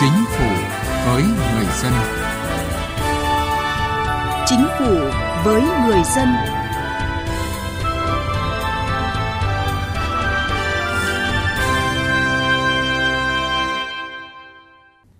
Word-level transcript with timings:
Chính 0.00 0.24
phủ 0.28 0.44
với 1.06 1.22
người 1.22 1.66
dân. 1.82 1.92
Chính 4.46 4.66
phủ 4.78 4.94
với 5.44 5.62
người 5.62 6.02
dân. 6.16 6.28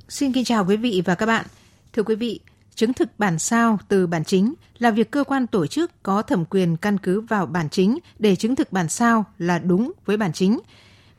Xin 0.08 0.32
kính 0.32 0.44
chào 0.44 0.64
quý 0.64 0.76
vị 0.76 1.02
và 1.04 1.14
các 1.14 1.26
bạn. 1.26 1.46
Thưa 1.92 2.02
quý 2.02 2.14
vị, 2.14 2.40
chứng 2.74 2.92
thực 2.92 3.08
bản 3.18 3.38
sao 3.38 3.78
từ 3.88 4.06
bản 4.06 4.24
chính 4.24 4.54
là 4.78 4.90
việc 4.90 5.10
cơ 5.10 5.24
quan 5.24 5.46
tổ 5.46 5.66
chức 5.66 6.02
có 6.02 6.22
thẩm 6.22 6.44
quyền 6.44 6.76
căn 6.76 6.98
cứ 6.98 7.20
vào 7.20 7.46
bản 7.46 7.68
chính 7.70 7.98
để 8.18 8.36
chứng 8.36 8.56
thực 8.56 8.72
bản 8.72 8.88
sao 8.88 9.24
là 9.38 9.58
đúng 9.58 9.92
với 10.04 10.16
bản 10.16 10.32
chính. 10.32 10.58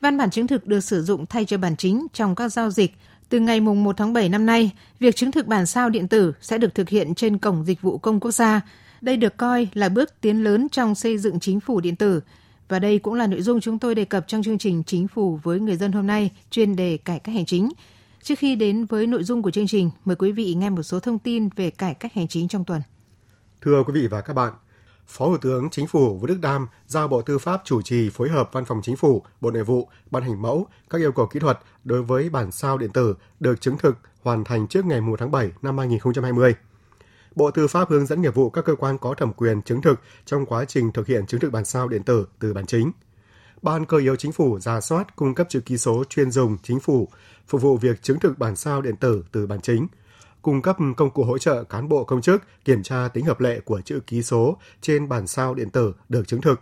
Văn 0.01 0.17
bản 0.17 0.29
chứng 0.29 0.47
thực 0.47 0.67
được 0.67 0.79
sử 0.79 1.03
dụng 1.03 1.25
thay 1.25 1.45
cho 1.45 1.57
bản 1.57 1.75
chính 1.75 2.07
trong 2.13 2.35
các 2.35 2.49
giao 2.49 2.69
dịch. 2.69 2.95
Từ 3.29 3.39
ngày 3.39 3.59
1 3.59 3.97
tháng 3.97 4.13
7 4.13 4.29
năm 4.29 4.45
nay, 4.45 4.71
việc 4.99 5.15
chứng 5.15 5.31
thực 5.31 5.47
bản 5.47 5.65
sao 5.65 5.89
điện 5.89 6.07
tử 6.07 6.33
sẽ 6.41 6.57
được 6.57 6.75
thực 6.75 6.89
hiện 6.89 7.15
trên 7.15 7.37
Cổng 7.37 7.65
Dịch 7.65 7.81
vụ 7.81 7.97
Công 7.97 8.19
Quốc 8.19 8.31
gia. 8.31 8.61
Đây 9.01 9.17
được 9.17 9.37
coi 9.37 9.67
là 9.73 9.89
bước 9.89 10.21
tiến 10.21 10.43
lớn 10.43 10.67
trong 10.71 10.95
xây 10.95 11.17
dựng 11.17 11.39
chính 11.39 11.59
phủ 11.59 11.79
điện 11.79 11.95
tử. 11.95 12.21
Và 12.69 12.79
đây 12.79 12.99
cũng 12.99 13.13
là 13.13 13.27
nội 13.27 13.41
dung 13.41 13.61
chúng 13.61 13.79
tôi 13.79 13.95
đề 13.95 14.05
cập 14.05 14.27
trong 14.27 14.43
chương 14.43 14.57
trình 14.57 14.83
Chính 14.83 15.07
phủ 15.07 15.39
với 15.43 15.59
người 15.59 15.75
dân 15.75 15.91
hôm 15.91 16.07
nay, 16.07 16.31
chuyên 16.51 16.75
đề 16.75 16.97
cải 16.97 17.19
cách 17.19 17.35
hành 17.35 17.45
chính– 17.45 17.69
Trước 18.25 18.39
khi 18.39 18.55
đến 18.55 18.85
với 18.85 19.07
nội 19.07 19.23
dung 19.23 19.41
của 19.41 19.51
chương 19.51 19.67
trình, 19.67 19.91
mời 20.05 20.15
quý 20.15 20.31
vị 20.31 20.53
nghe 20.53 20.69
một 20.69 20.83
số 20.83 20.99
thông 20.99 21.19
tin 21.19 21.49
về 21.55 21.69
cải 21.69 21.93
cách 21.93 22.13
hành 22.13 22.27
chính 22.27 22.47
trong 22.47 22.65
tuần. 22.65 22.81
Thưa 23.61 23.83
quý 23.83 24.01
vị 24.01 24.07
và 24.07 24.21
các 24.21 24.33
bạn, 24.33 24.53
Phó 25.07 25.25
Thủ 25.25 25.37
tướng 25.37 25.69
Chính 25.69 25.87
phủ 25.87 26.17
Vũ 26.17 26.27
Đức 26.27 26.37
Đam 26.41 26.67
giao 26.87 27.07
Bộ 27.07 27.21
Tư 27.21 27.37
pháp 27.37 27.61
chủ 27.65 27.81
trì 27.81 28.09
phối 28.09 28.29
hợp 28.29 28.49
Văn 28.51 28.65
phòng 28.65 28.81
Chính 28.83 28.95
phủ, 28.95 29.23
Bộ 29.41 29.51
Nội 29.51 29.63
vụ 29.63 29.89
ban 30.11 30.23
hành 30.23 30.41
mẫu 30.41 30.67
các 30.89 31.01
yêu 31.01 31.11
cầu 31.11 31.27
kỹ 31.27 31.39
thuật 31.39 31.59
đối 31.83 32.03
với 32.03 32.29
bản 32.29 32.51
sao 32.51 32.77
điện 32.77 32.91
tử 32.91 33.15
được 33.39 33.61
chứng 33.61 33.77
thực 33.77 33.97
hoàn 34.21 34.43
thành 34.43 34.67
trước 34.67 34.85
ngày 34.85 35.01
1 35.01 35.19
tháng 35.19 35.31
7 35.31 35.51
năm 35.61 35.77
2020. 35.77 36.55
Bộ 37.35 37.51
Tư 37.51 37.67
pháp 37.67 37.89
hướng 37.89 38.05
dẫn 38.05 38.21
nghiệp 38.21 38.35
vụ 38.35 38.49
các 38.49 38.65
cơ 38.65 38.75
quan 38.75 38.97
có 38.97 39.13
thẩm 39.13 39.33
quyền 39.33 39.61
chứng 39.61 39.81
thực 39.81 39.99
trong 40.25 40.45
quá 40.45 40.65
trình 40.65 40.91
thực 40.91 41.07
hiện 41.07 41.25
chứng 41.25 41.39
thực 41.39 41.51
bản 41.51 41.65
sao 41.65 41.87
điện 41.87 42.03
tử 42.03 42.27
từ 42.39 42.53
bản 42.53 42.65
chính. 42.65 42.91
Ban 43.61 43.85
cơ 43.85 43.97
yếu 43.97 44.15
chính 44.15 44.31
phủ 44.31 44.59
ra 44.59 44.81
soát 44.81 45.15
cung 45.15 45.35
cấp 45.35 45.47
chữ 45.49 45.59
ký 45.59 45.77
số 45.77 46.03
chuyên 46.09 46.31
dùng 46.31 46.57
chính 46.63 46.79
phủ 46.79 47.07
phục 47.47 47.61
vụ 47.61 47.77
việc 47.77 48.01
chứng 48.01 48.19
thực 48.19 48.37
bản 48.37 48.55
sao 48.55 48.81
điện 48.81 48.95
tử 48.95 49.23
từ 49.31 49.47
bản 49.47 49.61
chính, 49.61 49.87
cung 50.45 50.61
cấp 50.61 50.77
công 50.97 51.09
cụ 51.09 51.23
hỗ 51.23 51.37
trợ 51.37 51.63
cán 51.63 51.89
bộ 51.89 52.03
công 52.03 52.21
chức 52.21 52.43
kiểm 52.65 52.83
tra 52.83 53.07
tính 53.13 53.25
hợp 53.25 53.39
lệ 53.39 53.59
của 53.59 53.81
chữ 53.81 53.99
ký 54.07 54.23
số 54.23 54.57
trên 54.81 55.09
bản 55.09 55.27
sao 55.27 55.53
điện 55.53 55.69
tử 55.69 55.93
được 56.09 56.27
chứng 56.27 56.41
thực. 56.41 56.61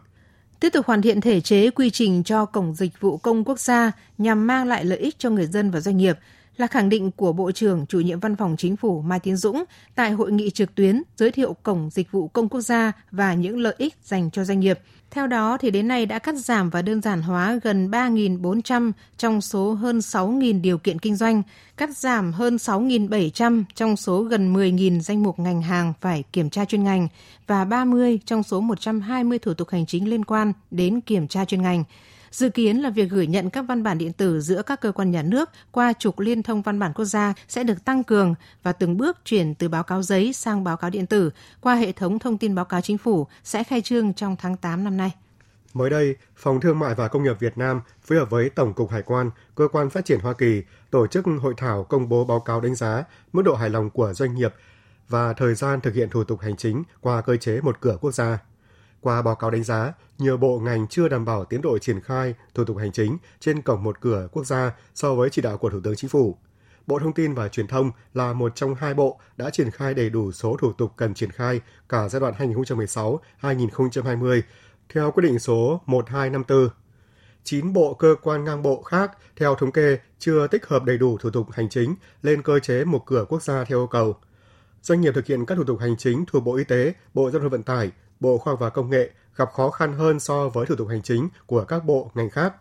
Tiếp 0.59 0.70
tục 0.70 0.86
hoàn 0.86 1.02
thiện 1.02 1.22
thể 1.22 1.42
chế 1.42 1.70
quy 1.70 1.89
trình 1.89 2.23
cho 2.23 2.45
Cổng 2.45 2.76
Dịch 2.76 3.00
vụ 3.00 3.17
Công 3.17 3.44
Quốc 3.44 3.59
gia 3.59 3.92
nhằm 4.17 4.48
mang 4.48 4.67
lại 4.67 4.86
lợi 4.86 4.98
ích 4.98 5.16
cho 5.20 5.30
người 5.30 5.45
dân 5.45 5.72
và 5.72 5.80
doanh 5.80 5.98
nghiệp, 5.98 6.17
là 6.58 6.67
khẳng 6.67 6.89
định 6.89 7.11
của 7.11 7.34
Bộ 7.34 7.52
trưởng 7.52 7.86
chủ 7.86 8.00
nhiệm 8.00 8.20
Văn 8.20 8.36
phòng 8.36 8.56
Chính 8.58 8.76
phủ 8.76 9.02
Mai 9.02 9.20
Tiến 9.20 9.38
Dũng 9.38 9.64
tại 9.95 10.11
hội 10.11 10.31
nghị 10.31 10.50
trực 10.50 10.76
tuyến 10.76 11.02
giới 11.17 11.31
thiệu 11.31 11.56
Cổng 11.64 11.89
Dịch 11.89 12.11
vụ 12.11 12.28
Công 12.28 12.50
Quốc 12.50 12.61
gia 12.61 12.92
và 13.11 13.34
những 13.34 13.59
lợi 13.59 13.76
ích 13.78 13.95
dành 14.04 14.31
cho 14.31 14.44
doanh 14.44 14.59
nghiệp– 14.59 14.80
theo 15.14 15.28
đó, 15.28 15.58
thì 15.58 15.72
đến 15.72 15.88
nay 15.88 16.06
đã 16.06 16.19
cắt 16.19 16.36
giảm 16.36 16.69
và 16.69 16.81
đơn 16.81 17.02
giản 17.02 17.22
hóa 17.22 17.59
gần 17.64 17.92
3.400 17.92 18.92
trong 19.17 19.42
số 19.42 19.73
hơn 19.73 20.00
6.000 20.00 20.61
điều 20.61 20.78
kiện 20.78 21.00
kinh 21.00 21.16
doanh, 21.16 21.44
cắt 21.78 21.97
giảm 21.97 22.33
hơn 22.33 22.55
6.700 22.55 23.64
trong 23.75 23.97
số 23.97 24.22
gần 24.23 24.53
10.000 24.53 25.00
danh 25.00 25.23
mục 25.23 25.39
ngành 25.39 25.61
hàng 25.61 25.94
phải 26.02 26.23
kiểm 26.33 26.50
tra 26.50 26.66
chuyên 26.66 26.83
ngành 26.83 27.08
và 27.47 27.66
30 27.66 28.20
trong 28.25 28.44
số 28.44 28.61
120 28.61 29.39
thủ 29.39 29.53
tục 29.53 29.70
hành 29.70 29.86
chính 29.86 30.09
liên 30.09 30.25
quan 30.25 30.53
đến 30.72 31.02
kiểm 31.02 31.27
tra 31.27 31.45
chuyên 31.45 31.61
ngành. 31.61 31.83
Dự 32.34 32.50
kiến 32.50 32.78
là 32.78 32.89
việc 32.89 33.09
gửi 33.09 33.28
nhận 33.28 33.50
các 33.50 33.62
văn 33.62 33.84
bản 33.84 33.98
điện 33.98 34.14
tử 34.14 34.42
giữa 34.42 34.62
các 34.62 34.81
cơ 34.81 34.92
quan 34.92 35.12
nhà 35.12 35.22
nước 35.22 35.50
qua 35.72 35.94
trục 36.00 36.20
liên 36.20 36.44
thông 36.44 36.62
văn 36.62 36.80
bản 36.80 36.94
quốc 36.94 37.06
gia 37.06 37.34
sẽ 37.48 37.64
được 37.64 37.86
tăng 37.86 38.04
cường 38.04 38.36
và 38.64 38.71
từng 38.71 38.98
bước 38.98 39.17
chuyển 39.26 39.55
từ 39.55 39.70
báo 39.70 39.83
cáo 39.83 40.02
giấy 40.04 40.33
sang 40.33 40.64
báo 40.64 40.77
cáo 40.77 40.89
điện 40.89 41.05
tử 41.05 41.32
qua 41.61 41.76
hệ 41.76 41.92
thống 41.92 42.20
thông 42.20 42.38
tin 42.38 42.55
báo 42.55 42.66
cáo 42.66 42.82
chính 42.82 42.98
phủ 42.98 43.27
sẽ 43.44 43.64
khai 43.64 43.82
trương 43.82 44.14
trong 44.14 44.36
tháng 44.39 44.58
8 44.58 44.83
năm 44.83 44.98
nay. 44.98 45.11
Mới 45.73 45.89
đây, 45.89 46.16
Phòng 46.36 46.61
Thương 46.61 46.80
mại 46.80 46.95
và 46.95 47.08
Công 47.08 47.23
nghiệp 47.23 47.39
Việt 47.39 47.58
Nam 47.58 47.82
phối 48.02 48.17
hợp 48.17 48.30
với 48.30 48.50
Tổng 48.50 48.73
cục 48.73 48.92
Hải 48.92 49.02
quan, 49.02 49.30
Cơ 49.55 49.67
quan 49.67 49.89
Phát 49.89 50.05
triển 50.05 50.20
Hoa 50.20 50.33
Kỳ 50.33 50.61
tổ 50.92 51.08
chức 51.08 51.26
hội 51.42 51.54
thảo 51.58 51.83
công 51.83 52.10
bố 52.10 52.26
báo 52.26 52.39
cáo 52.39 52.61
đánh 52.61 52.76
giá 52.76 53.04
mức 53.33 53.42
độ 53.42 53.55
hài 53.55 53.70
lòng 53.70 53.89
của 53.89 54.14
doanh 54.14 54.36
nghiệp 54.36 54.54
và 55.10 55.33
thời 55.33 55.55
gian 55.55 55.82
thực 55.82 55.94
hiện 55.94 56.10
thủ 56.10 56.23
tục 56.23 56.39
hành 56.39 56.58
chính 56.58 56.83
qua 57.02 57.21
cơ 57.21 57.38
chế 57.38 57.61
một 57.61 57.82
cửa 57.82 57.98
quốc 58.02 58.11
gia. 58.11 58.39
Qua 59.03 59.21
báo 59.21 59.36
cáo 59.36 59.52
đánh 59.52 59.64
giá, 59.64 59.93
nhiều 60.17 60.37
bộ 60.37 60.59
ngành 60.59 60.87
chưa 60.87 61.08
đảm 61.08 61.25
bảo 61.25 61.45
tiến 61.45 61.61
độ 61.61 61.77
triển 61.77 62.02
khai 62.02 62.36
thủ 62.53 62.65
tục 62.65 62.77
hành 62.77 62.91
chính 62.91 63.17
trên 63.39 63.61
cổng 63.61 63.83
một 63.83 64.02
cửa 64.02 64.27
quốc 64.31 64.45
gia 64.45 64.71
so 64.95 65.15
với 65.15 65.30
chỉ 65.30 65.41
đạo 65.41 65.58
của 65.58 65.69
Thủ 65.69 65.80
tướng 65.83 65.95
Chính 65.95 66.09
phủ. 66.09 66.37
Bộ 66.87 66.99
Thông 66.99 67.14
tin 67.14 67.33
và 67.33 67.47
Truyền 67.47 67.67
thông 67.67 67.91
là 68.14 68.33
một 68.33 68.55
trong 68.55 68.75
hai 68.75 68.93
bộ 68.93 69.19
đã 69.37 69.49
triển 69.49 69.71
khai 69.71 69.93
đầy 69.93 70.09
đủ 70.09 70.31
số 70.31 70.58
thủ 70.59 70.73
tục 70.73 70.91
cần 70.95 71.14
triển 71.14 71.31
khai 71.31 71.61
cả 71.89 72.09
giai 72.09 72.19
đoạn 72.19 72.33
2016-2020 73.41 74.41
theo 74.93 75.11
quyết 75.11 75.23
định 75.23 75.39
số 75.39 75.81
1254. 75.85 76.70
9 77.43 77.73
bộ 77.73 77.93
cơ 77.93 78.15
quan 78.21 78.43
ngang 78.43 78.61
bộ 78.64 78.81
khác 78.81 79.11
theo 79.35 79.55
thống 79.55 79.71
kê 79.71 79.97
chưa 80.20 80.47
tích 80.47 80.65
hợp 80.67 80.83
đầy 80.83 80.97
đủ 80.97 81.17
thủ 81.17 81.30
tục 81.30 81.52
hành 81.52 81.70
chính 81.70 81.95
lên 82.21 82.41
cơ 82.41 82.59
chế 82.59 82.83
một 82.83 83.05
cửa 83.05 83.25
quốc 83.30 83.43
gia 83.43 83.64
theo 83.64 83.80
yêu 83.80 83.87
cầu. 83.87 84.15
Doanh 84.81 85.02
nghiệp 85.02 85.11
thực 85.15 85.25
hiện 85.25 85.45
các 85.45 85.55
thủ 85.55 85.64
tục 85.64 85.80
hành 85.80 85.97
chính 85.97 86.25
thuộc 86.27 86.43
Bộ 86.43 86.55
Y 86.55 86.64
tế, 86.64 86.93
Bộ 87.14 87.31
Giao 87.31 87.41
thông 87.41 87.49
Vận 87.49 87.64
tải, 87.64 87.91
Bộ 88.23 88.38
Khoa 88.38 88.52
học 88.52 88.60
và 88.60 88.70
Công 88.70 88.89
nghệ 88.89 89.10
gặp 89.36 89.50
khó 89.54 89.70
khăn 89.70 89.94
hơn 89.98 90.20
so 90.20 90.50
với 90.50 90.66
thủ 90.66 90.76
tục 90.76 90.88
hành 90.89 91.02
chính 91.02 91.30
của 91.45 91.64
các 91.64 91.86
bộ 91.86 92.11
ngành 92.14 92.30
khác. 92.30 92.54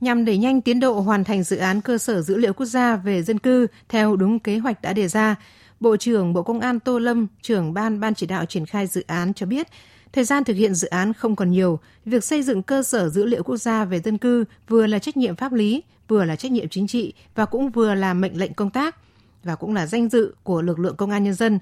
Nhằm 0.00 0.24
đẩy 0.24 0.38
nhanh 0.38 0.60
tiến 0.60 0.80
độ 0.80 1.00
hoàn 1.00 1.24
thành 1.24 1.42
dự 1.42 1.56
án 1.56 1.80
cơ 1.80 1.98
sở 1.98 2.22
dữ 2.22 2.36
liệu 2.36 2.52
quốc 2.52 2.66
gia 2.66 2.96
về 2.96 3.22
dân 3.22 3.38
cư 3.38 3.66
theo 3.88 4.16
đúng 4.16 4.38
kế 4.38 4.58
hoạch 4.58 4.82
đã 4.82 4.92
đề 4.92 5.08
ra, 5.08 5.36
Bộ 5.80 5.96
trưởng 5.96 6.32
Bộ 6.32 6.42
Công 6.42 6.60
an 6.60 6.80
Tô 6.80 6.98
Lâm, 6.98 7.26
trưởng 7.42 7.74
ban 7.74 8.00
ban 8.00 8.14
chỉ 8.14 8.26
đạo 8.26 8.44
triển 8.44 8.66
khai 8.66 8.86
dự 8.86 9.04
án 9.06 9.34
cho 9.34 9.46
biết, 9.46 9.66
thời 10.12 10.24
gian 10.24 10.44
thực 10.44 10.54
hiện 10.54 10.74
dự 10.74 10.88
án 10.88 11.12
không 11.12 11.36
còn 11.36 11.50
nhiều, 11.50 11.78
việc 12.04 12.24
xây 12.24 12.42
dựng 12.42 12.62
cơ 12.62 12.82
sở 12.82 13.08
dữ 13.08 13.24
liệu 13.24 13.42
quốc 13.42 13.56
gia 13.56 13.84
về 13.84 14.00
dân 14.00 14.18
cư 14.18 14.44
vừa 14.68 14.86
là 14.86 14.98
trách 14.98 15.16
nhiệm 15.16 15.36
pháp 15.36 15.52
lý, 15.52 15.82
vừa 16.08 16.24
là 16.24 16.36
trách 16.36 16.52
nhiệm 16.52 16.68
chính 16.68 16.86
trị 16.86 17.12
và 17.34 17.44
cũng 17.44 17.70
vừa 17.70 17.94
là 17.94 18.14
mệnh 18.14 18.38
lệnh 18.38 18.54
công 18.54 18.70
tác 18.70 18.96
và 19.44 19.54
cũng 19.54 19.74
là 19.74 19.86
danh 19.86 20.08
dự 20.08 20.34
của 20.42 20.62
lực 20.62 20.78
lượng 20.78 20.96
công 20.96 21.10
an 21.10 21.24
nhân 21.24 21.34
dân 21.34 21.58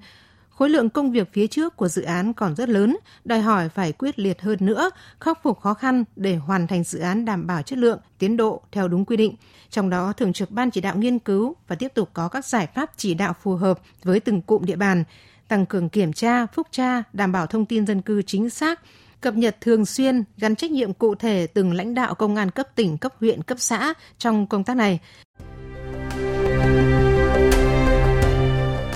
Khối 0.56 0.68
lượng 0.68 0.90
công 0.90 1.12
việc 1.12 1.32
phía 1.32 1.46
trước 1.46 1.76
của 1.76 1.88
dự 1.88 2.02
án 2.02 2.32
còn 2.32 2.56
rất 2.56 2.68
lớn, 2.68 2.96
đòi 3.24 3.40
hỏi 3.40 3.68
phải 3.68 3.92
quyết 3.92 4.18
liệt 4.18 4.42
hơn 4.42 4.58
nữa, 4.60 4.90
khắc 5.20 5.42
phục 5.42 5.60
khó 5.60 5.74
khăn 5.74 6.04
để 6.16 6.36
hoàn 6.36 6.66
thành 6.66 6.84
dự 6.84 6.98
án 6.98 7.24
đảm 7.24 7.46
bảo 7.46 7.62
chất 7.62 7.78
lượng, 7.78 7.98
tiến 8.18 8.36
độ 8.36 8.62
theo 8.72 8.88
đúng 8.88 9.04
quy 9.04 9.16
định. 9.16 9.34
Trong 9.70 9.90
đó, 9.90 10.12
Thường 10.12 10.32
trực 10.32 10.50
Ban 10.50 10.70
chỉ 10.70 10.80
đạo 10.80 10.96
nghiên 10.96 11.18
cứu 11.18 11.56
và 11.68 11.76
tiếp 11.76 11.88
tục 11.94 12.10
có 12.12 12.28
các 12.28 12.44
giải 12.44 12.68
pháp 12.74 12.90
chỉ 12.96 13.14
đạo 13.14 13.34
phù 13.42 13.54
hợp 13.54 13.80
với 14.04 14.20
từng 14.20 14.42
cụm 14.42 14.64
địa 14.64 14.76
bàn, 14.76 15.04
tăng 15.48 15.66
cường 15.66 15.88
kiểm 15.88 16.12
tra, 16.12 16.46
phúc 16.46 16.66
tra, 16.70 17.02
đảm 17.12 17.32
bảo 17.32 17.46
thông 17.46 17.66
tin 17.66 17.86
dân 17.86 18.02
cư 18.02 18.22
chính 18.22 18.50
xác, 18.50 18.80
cập 19.20 19.34
nhật 19.34 19.56
thường 19.60 19.86
xuyên 19.86 20.24
gắn 20.36 20.56
trách 20.56 20.70
nhiệm 20.70 20.92
cụ 20.92 21.14
thể 21.14 21.46
từng 21.54 21.72
lãnh 21.72 21.94
đạo 21.94 22.14
công 22.14 22.36
an 22.36 22.50
cấp 22.50 22.66
tỉnh, 22.74 22.98
cấp 22.98 23.14
huyện, 23.20 23.42
cấp 23.42 23.58
xã 23.60 23.94
trong 24.18 24.46
công 24.46 24.64
tác 24.64 24.76
này 24.76 25.00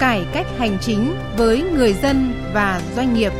cải 0.00 0.26
cách 0.32 0.46
hành 0.58 0.78
chính 0.80 1.14
với 1.36 1.62
người 1.62 1.92
dân 1.92 2.32
và 2.54 2.82
doanh 2.96 3.14
nghiệp. 3.14 3.32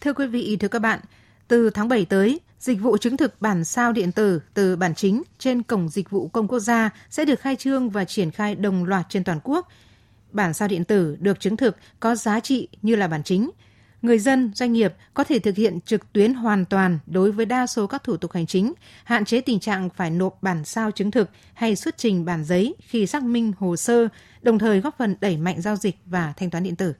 Thưa 0.00 0.12
quý 0.12 0.26
vị, 0.26 0.56
thưa 0.60 0.68
các 0.68 0.78
bạn, 0.78 1.00
từ 1.48 1.70
tháng 1.70 1.88
7 1.88 2.04
tới, 2.04 2.40
dịch 2.58 2.80
vụ 2.80 2.96
chứng 2.96 3.16
thực 3.16 3.40
bản 3.40 3.64
sao 3.64 3.92
điện 3.92 4.12
tử 4.12 4.40
từ 4.54 4.76
bản 4.76 4.94
chính 4.94 5.22
trên 5.38 5.62
cổng 5.62 5.88
dịch 5.88 6.10
vụ 6.10 6.28
công 6.28 6.48
quốc 6.48 6.58
gia 6.58 6.90
sẽ 7.10 7.24
được 7.24 7.40
khai 7.40 7.56
trương 7.56 7.90
và 7.90 8.04
triển 8.04 8.30
khai 8.30 8.54
đồng 8.54 8.84
loạt 8.84 9.06
trên 9.08 9.24
toàn 9.24 9.40
quốc. 9.44 9.68
Bản 10.32 10.54
sao 10.54 10.68
điện 10.68 10.84
tử 10.84 11.16
được 11.20 11.40
chứng 11.40 11.56
thực 11.56 11.76
có 12.00 12.14
giá 12.14 12.40
trị 12.40 12.68
như 12.82 12.96
là 12.96 13.08
bản 13.08 13.22
chính– 13.22 13.50
người 14.02 14.18
dân, 14.18 14.52
doanh 14.54 14.72
nghiệp 14.72 14.94
có 15.14 15.24
thể 15.24 15.38
thực 15.38 15.56
hiện 15.56 15.80
trực 15.80 16.12
tuyến 16.12 16.34
hoàn 16.34 16.64
toàn 16.64 16.98
đối 17.06 17.32
với 17.32 17.46
đa 17.46 17.66
số 17.66 17.86
các 17.86 18.04
thủ 18.04 18.16
tục 18.16 18.32
hành 18.32 18.46
chính, 18.46 18.72
hạn 19.04 19.24
chế 19.24 19.40
tình 19.40 19.60
trạng 19.60 19.90
phải 19.90 20.10
nộp 20.10 20.42
bản 20.42 20.64
sao 20.64 20.90
chứng 20.90 21.10
thực 21.10 21.30
hay 21.54 21.76
xuất 21.76 21.98
trình 21.98 22.24
bản 22.24 22.44
giấy 22.44 22.74
khi 22.80 23.06
xác 23.06 23.22
minh 23.22 23.52
hồ 23.58 23.76
sơ, 23.76 24.08
đồng 24.42 24.58
thời 24.58 24.80
góp 24.80 24.94
phần 24.98 25.16
đẩy 25.20 25.36
mạnh 25.36 25.60
giao 25.60 25.76
dịch 25.76 25.96
và 26.06 26.32
thanh 26.36 26.50
toán 26.50 26.64
điện 26.64 26.76
tử. 26.76 26.94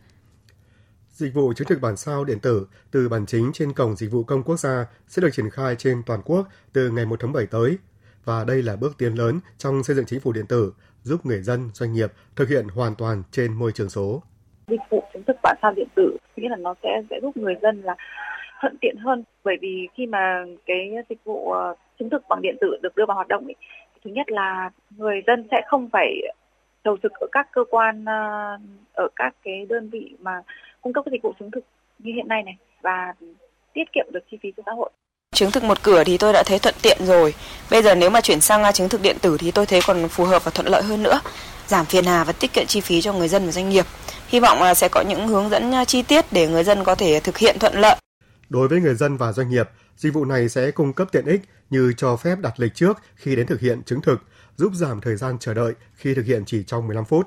Dịch 1.12 1.34
vụ 1.34 1.52
chứng 1.52 1.68
thực 1.68 1.80
bản 1.80 1.96
sao 1.96 2.24
điện 2.24 2.38
tử 2.38 2.66
từ 2.90 3.08
bản 3.08 3.26
chính 3.26 3.50
trên 3.54 3.72
cổng 3.72 3.96
dịch 3.96 4.10
vụ 4.10 4.24
công 4.24 4.42
quốc 4.42 4.60
gia 4.60 4.86
sẽ 5.08 5.22
được 5.22 5.30
triển 5.32 5.50
khai 5.50 5.76
trên 5.78 6.02
toàn 6.06 6.20
quốc 6.24 6.48
từ 6.72 6.90
ngày 6.90 7.06
1 7.06 7.20
tháng 7.20 7.32
7 7.32 7.46
tới. 7.46 7.78
Và 8.24 8.44
đây 8.44 8.62
là 8.62 8.76
bước 8.76 8.98
tiến 8.98 9.14
lớn 9.14 9.40
trong 9.58 9.84
xây 9.84 9.96
dựng 9.96 10.06
chính 10.06 10.20
phủ 10.20 10.32
điện 10.32 10.46
tử, 10.46 10.72
giúp 11.02 11.26
người 11.26 11.42
dân, 11.42 11.70
doanh 11.74 11.92
nghiệp 11.92 12.12
thực 12.36 12.48
hiện 12.48 12.68
hoàn 12.68 12.94
toàn 12.94 13.22
trên 13.32 13.52
môi 13.52 13.72
trường 13.72 13.90
số 13.90 14.22
dịch 14.68 14.80
vụ 14.90 15.02
chứng 15.12 15.22
thực 15.22 15.36
bản 15.42 15.56
sao 15.62 15.72
điện 15.76 15.88
tử 15.94 16.16
nghĩa 16.36 16.48
là 16.48 16.56
nó 16.56 16.74
sẽ 16.82 17.02
sẽ 17.10 17.20
giúp 17.22 17.36
người 17.36 17.54
dân 17.62 17.82
là 17.82 17.94
thuận 18.60 18.76
tiện 18.80 18.96
hơn 18.96 19.24
bởi 19.44 19.56
vì 19.60 19.88
khi 19.94 20.06
mà 20.06 20.44
cái 20.66 20.94
dịch 21.08 21.24
vụ 21.24 21.50
ờ, 21.50 21.74
chứng 21.98 22.10
thực 22.10 22.28
bằng 22.28 22.42
điện 22.42 22.56
tử 22.60 22.76
được 22.82 22.96
đưa 22.96 23.06
vào 23.06 23.14
hoạt 23.14 23.28
động 23.28 23.44
ấy, 23.44 23.54
thứ 24.04 24.10
nhất 24.10 24.30
là 24.30 24.70
người 24.96 25.22
dân 25.26 25.48
sẽ 25.50 25.56
không 25.66 25.88
phải 25.92 26.20
đầu 26.84 26.96
trực 27.02 27.12
ở 27.12 27.26
các 27.32 27.48
cơ 27.52 27.64
quan 27.70 28.04
ờ, 28.04 28.58
ở 28.92 29.08
các 29.16 29.34
cái 29.44 29.66
đơn 29.68 29.90
vị 29.90 30.16
mà 30.20 30.42
cung 30.80 30.92
cấp 30.92 31.04
cái 31.04 31.12
dịch 31.12 31.22
vụ 31.22 31.32
chứng 31.38 31.50
thực 31.50 31.64
như 31.98 32.12
hiện 32.14 32.28
nay 32.28 32.42
này 32.42 32.56
và 32.82 33.14
tiết 33.72 33.92
kiệm 33.92 34.06
được 34.12 34.20
chi 34.30 34.38
phí 34.42 34.52
cho 34.56 34.62
xã 34.66 34.72
hội 34.72 34.90
chứng 35.34 35.50
thực 35.50 35.64
một 35.64 35.82
cửa 35.82 36.04
thì 36.04 36.18
tôi 36.18 36.32
đã 36.32 36.42
thấy 36.46 36.58
thuận 36.58 36.74
tiện 36.82 36.98
rồi. 37.06 37.34
Bây 37.70 37.82
giờ 37.82 37.94
nếu 37.94 38.10
mà 38.10 38.20
chuyển 38.20 38.40
sang 38.40 38.62
à, 38.62 38.72
chứng 38.72 38.88
thực 38.88 39.02
điện 39.02 39.16
tử 39.20 39.36
thì 39.40 39.50
tôi 39.50 39.66
thấy 39.66 39.80
còn 39.86 40.08
phù 40.08 40.24
hợp 40.24 40.44
và 40.44 40.50
thuận 40.50 40.68
lợi 40.68 40.82
hơn 40.82 41.02
nữa, 41.02 41.20
giảm 41.66 41.86
phiền 41.86 42.04
hà 42.04 42.24
và 42.24 42.32
tiết 42.32 42.52
kiệm 42.52 42.66
chi 42.66 42.80
phí 42.80 43.00
cho 43.00 43.12
người 43.12 43.28
dân 43.28 43.46
và 43.46 43.52
doanh 43.52 43.68
nghiệp. 43.68 43.84
Hy 44.28 44.40
vọng 44.40 44.62
là 44.62 44.74
sẽ 44.74 44.88
có 44.88 45.00
những 45.00 45.28
hướng 45.28 45.50
dẫn 45.50 45.74
à, 45.74 45.84
chi 45.84 46.02
tiết 46.02 46.32
để 46.32 46.48
người 46.48 46.64
dân 46.64 46.84
có 46.84 46.94
thể 46.94 47.20
thực 47.20 47.38
hiện 47.38 47.58
thuận 47.58 47.74
lợi. 47.74 47.96
Đối 48.48 48.68
với 48.68 48.80
người 48.80 48.94
dân 48.94 49.16
và 49.16 49.32
doanh 49.32 49.50
nghiệp, 49.50 49.70
dịch 49.96 50.14
vụ 50.14 50.24
này 50.24 50.48
sẽ 50.48 50.70
cung 50.70 50.92
cấp 50.92 51.08
tiện 51.12 51.26
ích 51.26 51.40
như 51.70 51.92
cho 51.96 52.16
phép 52.16 52.38
đặt 52.38 52.60
lịch 52.60 52.74
trước 52.74 52.98
khi 53.16 53.36
đến 53.36 53.46
thực 53.46 53.60
hiện 53.60 53.82
chứng 53.82 54.00
thực, 54.00 54.22
giúp 54.56 54.72
giảm 54.74 55.00
thời 55.00 55.16
gian 55.16 55.38
chờ 55.38 55.54
đợi 55.54 55.72
khi 55.94 56.14
thực 56.14 56.26
hiện 56.26 56.44
chỉ 56.46 56.62
trong 56.66 56.86
15 56.86 57.04
phút. 57.04 57.26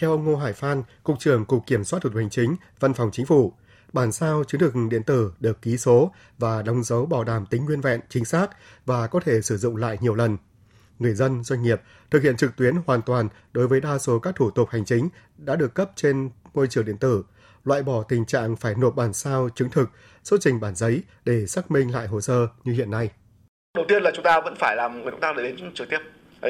Theo 0.00 0.10
ông 0.10 0.24
Ngô 0.24 0.36
Hải 0.36 0.52
Phan, 0.52 0.82
Cục 1.02 1.18
trưởng 1.18 1.44
Cục 1.44 1.66
Kiểm 1.66 1.84
soát 1.84 2.00
Thủ 2.02 2.10
tục 2.10 2.16
Hành 2.16 2.30
chính, 2.30 2.56
Văn 2.80 2.94
phòng 2.94 3.10
Chính 3.12 3.26
phủ, 3.26 3.52
bản 3.92 4.12
sao 4.12 4.44
chứng 4.44 4.60
thực 4.60 4.74
điện 4.90 5.02
tử 5.02 5.32
được 5.40 5.62
ký 5.62 5.76
số 5.76 6.12
và 6.38 6.62
đóng 6.62 6.82
dấu 6.84 7.06
bảo 7.06 7.24
đảm 7.24 7.46
tính 7.46 7.64
nguyên 7.64 7.80
vẹn, 7.80 8.00
chính 8.08 8.24
xác 8.24 8.46
và 8.86 9.06
có 9.06 9.20
thể 9.20 9.42
sử 9.42 9.56
dụng 9.56 9.76
lại 9.76 9.98
nhiều 10.00 10.14
lần. 10.14 10.36
Người 11.00 11.14
dân, 11.14 11.44
doanh 11.44 11.62
nghiệp 11.62 11.80
thực 12.10 12.22
hiện 12.22 12.36
trực 12.36 12.56
tuyến 12.56 12.74
hoàn 12.86 13.02
toàn 13.02 13.28
đối 13.52 13.66
với 13.66 13.80
đa 13.80 13.98
số 13.98 14.18
các 14.18 14.34
thủ 14.36 14.50
tục 14.50 14.68
hành 14.70 14.84
chính 14.84 15.08
đã 15.36 15.56
được 15.56 15.74
cấp 15.74 15.90
trên 15.96 16.30
môi 16.54 16.66
trường 16.66 16.84
điện 16.84 16.96
tử, 16.96 17.24
loại 17.64 17.82
bỏ 17.82 18.02
tình 18.02 18.24
trạng 18.24 18.56
phải 18.56 18.74
nộp 18.74 18.96
bản 18.96 19.12
sao 19.12 19.48
chứng 19.54 19.70
thực, 19.70 19.90
xuất 20.24 20.40
trình 20.40 20.60
bản 20.60 20.74
giấy 20.74 21.02
để 21.24 21.46
xác 21.46 21.70
minh 21.70 21.94
lại 21.94 22.06
hồ 22.06 22.20
sơ 22.20 22.46
như 22.64 22.72
hiện 22.72 22.90
nay. 22.90 23.10
Đầu 23.76 23.84
tiên 23.88 24.02
là 24.02 24.10
chúng 24.14 24.24
ta 24.24 24.40
vẫn 24.40 24.54
phải 24.56 24.76
làm 24.76 25.02
người 25.02 25.10
chúng 25.10 25.20
ta 25.20 25.32
để 25.36 25.42
đến 25.42 25.74
trực 25.74 25.88
tiếp. 25.90 25.98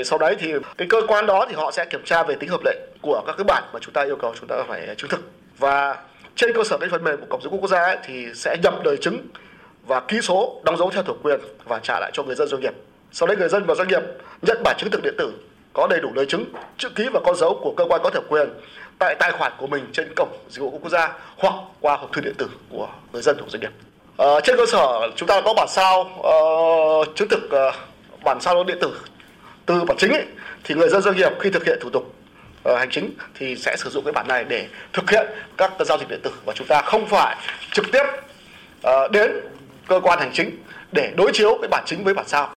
Sau 0.05 0.19
đấy 0.19 0.37
thì 0.39 0.53
cái 0.79 0.89
cơ 0.91 1.01
quan 1.09 1.27
đó 1.27 1.47
thì 1.49 1.55
họ 1.55 1.71
sẽ 1.71 1.85
kiểm 1.91 2.05
tra 2.05 2.23
về 2.23 2.35
tính 2.41 2.51
hợp 2.51 2.61
lệ 2.65 2.89
của 3.03 3.23
các 3.27 3.35
cái 3.39 3.45
bản 3.45 3.63
mà 3.73 3.79
chúng 3.83 3.95
ta 3.95 4.03
yêu 4.03 4.17
cầu 4.17 4.35
chúng 4.41 4.49
ta 4.49 4.57
phải 4.69 4.95
chứng 4.99 5.11
thực 5.11 5.21
và 5.59 6.05
trên 6.35 6.51
cơ 6.55 6.65
sở 6.65 6.79
cái 6.79 6.89
phần 6.89 7.05
mềm 7.05 7.21
của 7.21 7.27
cổng 7.31 7.43
dịch 7.43 7.51
vụ 7.51 7.59
quốc 7.61 7.71
gia 7.71 7.83
ấy, 7.83 7.99
thì 8.05 8.27
sẽ 8.35 8.57
nhập 8.63 8.75
đời 8.85 8.97
chứng 8.97 9.27
và 9.87 10.01
ký 10.01 10.21
số 10.21 10.63
đóng 10.65 10.77
dấu 10.77 10.91
theo 10.91 11.03
thẩm 11.03 11.17
quyền 11.23 11.41
và 11.65 11.81
trả 11.83 12.01
lại 12.01 12.11
cho 12.15 12.23
người 12.23 12.35
dân 12.35 12.49
doanh 12.49 12.61
nghiệp 12.61 12.75
sau 13.13 13.27
đấy 13.27 13.37
người 13.37 13.49
dân 13.49 13.65
và 13.67 13.75
doanh 13.75 13.89
nghiệp 13.89 14.03
nhận 14.43 14.63
bản 14.63 14.77
chứng 14.79 14.91
thực 14.91 15.03
điện 15.03 15.15
tử 15.19 15.33
có 15.73 15.87
đầy 15.91 16.01
đủ 16.01 16.09
lời 16.15 16.27
chứng 16.27 16.45
chữ 16.79 16.89
ký 16.89 17.09
và 17.13 17.21
con 17.25 17.37
dấu 17.37 17.61
của 17.63 17.75
cơ 17.77 17.85
quan 17.89 18.01
có 18.05 18.11
thẩm 18.11 18.25
quyền 18.29 18.49
tại 18.99 19.15
tài 19.15 19.33
khoản 19.33 19.53
của 19.59 19.67
mình 19.67 19.87
trên 19.93 20.13
cổng 20.17 20.29
dịch 20.49 20.61
vụ 20.61 20.71
quốc 20.71 20.91
gia 20.91 21.13
hoặc 21.37 21.55
qua 21.81 21.97
hộp 21.97 22.13
thư 22.13 22.21
điện 22.21 22.35
tử 22.39 22.49
của 22.71 22.89
người 23.13 23.23
dân 23.23 23.37
hoặc 23.39 23.51
doanh 23.51 23.61
nghiệp 23.61 23.73
à, 24.17 24.27
trên 24.45 24.57
cơ 24.57 24.67
sở 24.67 25.11
chúng 25.17 25.29
ta 25.29 25.41
có 25.41 25.55
bản 25.55 25.69
sao 25.69 26.01
uh, 26.01 27.17
chứng 27.17 27.29
thực 27.29 27.45
uh, 27.45 27.75
bản 28.25 28.41
sao 28.41 28.65
điện 28.65 28.79
tử 28.81 29.01
từ 29.67 29.85
bản 29.85 29.97
chính 29.97 30.13
ấy, 30.13 30.25
thì 30.65 30.75
người 30.75 30.89
dân 30.89 31.03
doanh 31.03 31.17
nghiệp 31.17 31.33
khi 31.41 31.51
thực 31.51 31.65
hiện 31.67 31.79
thủ 31.81 31.91
tục 31.91 32.15
uh, 32.69 32.79
hành 32.79 32.91
chính 32.91 33.11
thì 33.35 33.57
sẽ 33.57 33.77
sử 33.77 33.91
dụng 33.91 34.05
cái 34.05 34.13
bản 34.13 34.29
này 34.29 34.45
để 34.45 34.67
thực 34.93 35.11
hiện 35.11 35.27
các 35.57 35.73
giao 35.81 35.99
dịch 35.99 36.09
điện 36.09 36.21
tử 36.23 36.31
và 36.45 36.53
chúng 36.53 36.67
ta 36.67 36.83
không 36.83 37.07
phải 37.07 37.37
trực 37.73 37.93
tiếp 37.93 38.03
uh, 38.87 39.11
đến 39.11 39.31
cơ 39.89 40.01
quan 40.01 40.19
hành 40.19 40.31
chính 40.33 40.51
để 40.93 41.13
đối 41.17 41.33
chiếu 41.33 41.59
cái 41.63 41.69
bản 41.69 41.83
chính 41.87 42.05
với 42.05 42.15
bản 42.15 42.29
sao. 42.29 42.55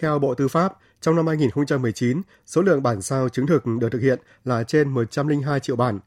Theo 0.00 0.18
Bộ 0.18 0.34
Tư 0.34 0.48
pháp, 0.48 0.72
trong 1.00 1.16
năm 1.16 1.26
2019, 1.26 2.22
số 2.46 2.62
lượng 2.62 2.82
bản 2.82 3.02
sao 3.02 3.28
chứng 3.28 3.46
thực 3.46 3.66
được 3.66 3.88
thực 3.92 4.02
hiện 4.02 4.18
là 4.44 4.62
trên 4.62 4.88
102 4.88 5.60
triệu 5.60 5.76
bản. 5.76 5.98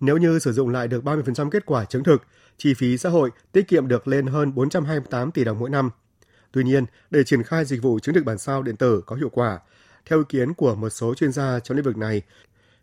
Nếu 0.00 0.16
như 0.16 0.38
sử 0.38 0.52
dụng 0.52 0.68
lại 0.68 0.88
được 0.88 1.04
30% 1.04 1.50
kết 1.50 1.66
quả 1.66 1.84
chứng 1.84 2.04
thực, 2.04 2.22
chi 2.56 2.74
phí 2.74 2.98
xã 2.98 3.08
hội 3.08 3.30
tiết 3.52 3.68
kiệm 3.68 3.88
được 3.88 4.08
lên 4.08 4.26
hơn 4.26 4.54
428 4.54 5.30
tỷ 5.30 5.44
đồng 5.44 5.58
mỗi 5.58 5.70
năm. 5.70 5.90
Tuy 6.52 6.64
nhiên, 6.64 6.84
để 7.10 7.24
triển 7.24 7.42
khai 7.42 7.64
dịch 7.64 7.82
vụ 7.82 7.98
chứng 7.98 8.14
thực 8.14 8.24
bản 8.24 8.38
sao 8.38 8.62
điện 8.62 8.76
tử 8.76 9.02
có 9.06 9.16
hiệu 9.16 9.28
quả, 9.28 9.58
theo 10.06 10.18
ý 10.18 10.24
kiến 10.28 10.54
của 10.54 10.74
một 10.74 10.90
số 10.90 11.14
chuyên 11.14 11.32
gia 11.32 11.60
trong 11.60 11.76
lĩnh 11.76 11.84
vực 11.84 11.96
này, 11.96 12.22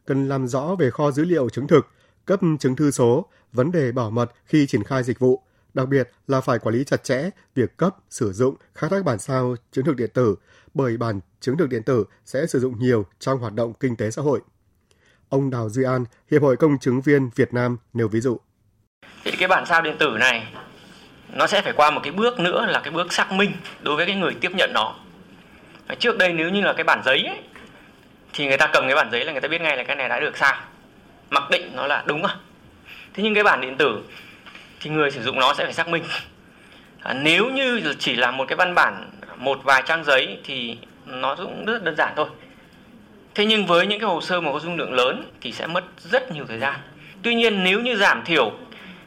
cần 0.06 0.28
làm 0.28 0.48
rõ 0.48 0.76
về 0.80 0.92
kho 0.92 1.12
dữ 1.12 1.26
liệu 1.26 1.50
chứng 1.50 1.68
thực, 1.68 1.88
cấp 2.26 2.40
chứng 2.60 2.76
thư 2.76 2.92
số, 2.92 3.26
vấn 3.54 3.72
đề 3.72 3.92
bảo 3.92 4.12
mật 4.12 4.32
khi 4.46 4.68
triển 4.68 4.84
khai 4.84 5.04
dịch 5.04 5.20
vụ, 5.20 5.42
đặc 5.74 5.88
biệt 5.88 6.10
là 6.28 6.42
phải 6.42 6.60
quản 6.60 6.76
lý 6.76 6.84
chặt 6.84 7.04
chẽ 7.04 7.30
việc 7.56 7.78
cấp, 7.78 7.96
sử 8.10 8.32
dụng, 8.32 8.56
khai 8.76 8.90
thác 8.90 9.06
bản 9.06 9.20
sao 9.20 9.56
chứng 9.72 9.86
thực 9.86 9.96
điện 9.96 10.10
tử, 10.14 10.36
bởi 10.74 10.98
bản 10.98 11.20
chứng 11.40 11.58
thực 11.58 11.70
điện 11.70 11.84
tử 11.84 12.06
sẽ 12.26 12.46
sử 12.46 12.60
dụng 12.60 12.80
nhiều 12.80 13.06
trong 13.20 13.40
hoạt 13.40 13.54
động 13.54 13.74
kinh 13.80 13.96
tế 13.96 14.12
xã 14.12 14.22
hội. 14.22 14.42
Ông 15.30 15.50
Đào 15.50 15.70
Duy 15.70 15.84
An, 15.84 16.06
Hiệp 16.32 16.42
hội 16.42 16.58
Công 16.58 16.80
chứng 16.80 17.02
viên 17.02 17.30
Việt 17.36 17.54
Nam 17.54 17.78
nêu 17.94 18.08
ví 18.08 18.22
dụ. 18.22 18.40
Thì 19.24 19.32
cái 19.32 19.48
bản 19.48 19.66
sao 19.66 19.82
điện 19.82 19.96
tử 20.00 20.18
này 20.20 20.54
nó 21.34 21.48
sẽ 21.48 21.62
phải 21.62 21.74
qua 21.74 21.92
một 21.92 22.02
cái 22.04 22.14
bước 22.14 22.40
nữa 22.40 22.66
là 22.70 22.82
cái 22.84 22.92
bước 22.92 23.14
xác 23.14 23.32
minh 23.32 23.52
đối 23.82 23.96
với 23.96 24.06
cái 24.06 24.16
người 24.16 24.34
tiếp 24.42 24.52
nhận 24.56 24.72
nó. 24.74 24.96
Trước 26.00 26.18
đây 26.18 26.34
nếu 26.34 26.50
như 26.50 26.62
là 26.62 26.74
cái 26.74 26.84
bản 26.84 27.02
giấy 27.06 27.24
ấy, 27.24 27.44
thì 28.34 28.48
người 28.48 28.58
ta 28.58 28.70
cầm 28.74 28.84
cái 28.88 28.96
bản 28.96 29.10
giấy 29.12 29.26
là 29.26 29.32
người 29.32 29.42
ta 29.42 29.48
biết 29.48 29.62
ngay 29.62 29.78
là 29.78 29.84
cái 29.84 29.96
này 29.96 30.10
đã 30.10 30.20
được 30.20 30.38
sao 30.38 30.56
mặc 31.30 31.44
định 31.52 31.76
nó 31.76 31.88
là 31.88 32.04
đúng 32.08 32.24
à 32.24 32.36
thế 33.14 33.24
nhưng 33.24 33.34
cái 33.34 33.44
bản 33.44 33.62
điện 33.62 33.78
tử 33.78 34.04
thì 34.84 34.90
người 34.90 35.12
sử 35.12 35.24
dụng 35.24 35.40
nó 35.40 35.54
sẽ 35.54 35.64
phải 35.64 35.74
xác 35.74 35.88
minh. 35.88 36.04
À, 37.02 37.14
nếu 37.14 37.50
như 37.50 37.94
chỉ 38.00 38.16
là 38.16 38.32
một 38.32 38.46
cái 38.48 38.56
văn 38.56 38.76
bản 38.76 39.10
một 39.38 39.60
vài 39.64 39.84
trang 39.86 40.04
giấy 40.04 40.38
thì 40.44 40.78
nó 41.06 41.36
cũng 41.36 41.66
rất 41.66 41.84
đơn 41.84 41.96
giản 41.96 42.14
thôi. 42.16 42.28
Thế 43.36 43.46
nhưng 43.46 43.66
với 43.66 43.88
những 43.88 44.00
cái 44.00 44.10
hồ 44.10 44.22
sơ 44.22 44.42
mà 44.42 44.52
có 44.52 44.60
dung 44.60 44.78
lượng 44.78 44.94
lớn 44.94 45.32
thì 45.42 45.52
sẽ 45.52 45.68
mất 45.68 45.84
rất 45.98 46.32
nhiều 46.32 46.46
thời 46.48 46.60
gian. 46.60 46.76
Tuy 47.22 47.36
nhiên 47.36 47.64
nếu 47.64 47.80
như 47.80 47.96
giảm 47.96 48.24
thiểu 48.26 48.52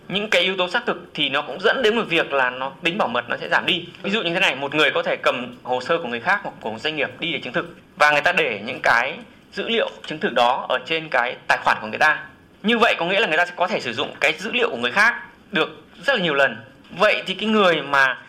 những 0.08 0.30
cái 0.30 0.42
yếu 0.42 0.56
tố 0.56 0.68
xác 0.68 0.86
thực 0.86 1.10
thì 1.14 1.28
nó 1.28 1.42
cũng 1.42 1.60
dẫn 1.60 1.82
đến 1.82 1.96
một 1.96 2.04
việc 2.08 2.32
là 2.32 2.50
nó 2.50 2.72
tính 2.82 2.98
bảo 2.98 3.08
mật 3.08 3.28
nó 3.28 3.36
sẽ 3.36 3.48
giảm 3.48 3.66
đi. 3.66 3.84
Ví 4.02 4.10
dụ 4.10 4.22
như 4.22 4.34
thế 4.34 4.40
này 4.40 4.56
một 4.56 4.74
người 4.74 4.90
có 4.90 5.02
thể 5.02 5.16
cầm 5.16 5.56
hồ 5.62 5.80
sơ 5.80 5.98
của 5.98 6.08
người 6.08 6.20
khác 6.20 6.40
hoặc 6.42 6.54
của 6.60 6.70
một 6.70 6.78
doanh 6.78 6.96
nghiệp 6.96 7.10
đi 7.20 7.32
để 7.32 7.40
chứng 7.40 7.52
thực 7.52 7.76
và 7.96 8.10
người 8.10 8.20
ta 8.20 8.32
để 8.32 8.60
những 8.64 8.80
cái 8.82 9.14
dữ 9.52 9.68
liệu 9.68 9.90
chứng 10.06 10.18
thực 10.18 10.32
đó 10.32 10.66
ở 10.68 10.78
trên 10.86 11.08
cái 11.08 11.36
tài 11.48 11.58
khoản 11.64 11.78
của 11.80 11.86
người 11.86 11.98
ta. 11.98 12.22
Như 12.62 12.78
vậy 12.78 12.94
có 12.98 13.06
nghĩa 13.06 13.20
là 13.20 13.28
người 13.28 13.38
ta 13.38 13.46
sẽ 13.46 13.52
có 13.56 13.66
thể 13.66 13.80
sử 13.80 13.92
dụng 13.92 14.14
cái 14.20 14.32
dữ 14.38 14.52
liệu 14.52 14.70
của 14.70 14.76
người 14.76 14.92
khác 14.92 15.14
được 15.52 15.68
rất 16.04 16.14
là 16.16 16.22
nhiều 16.22 16.34
lần 16.34 16.56
vậy 16.98 17.22
thì 17.26 17.34
cái 17.34 17.48
người 17.48 17.82
mà 17.82 18.22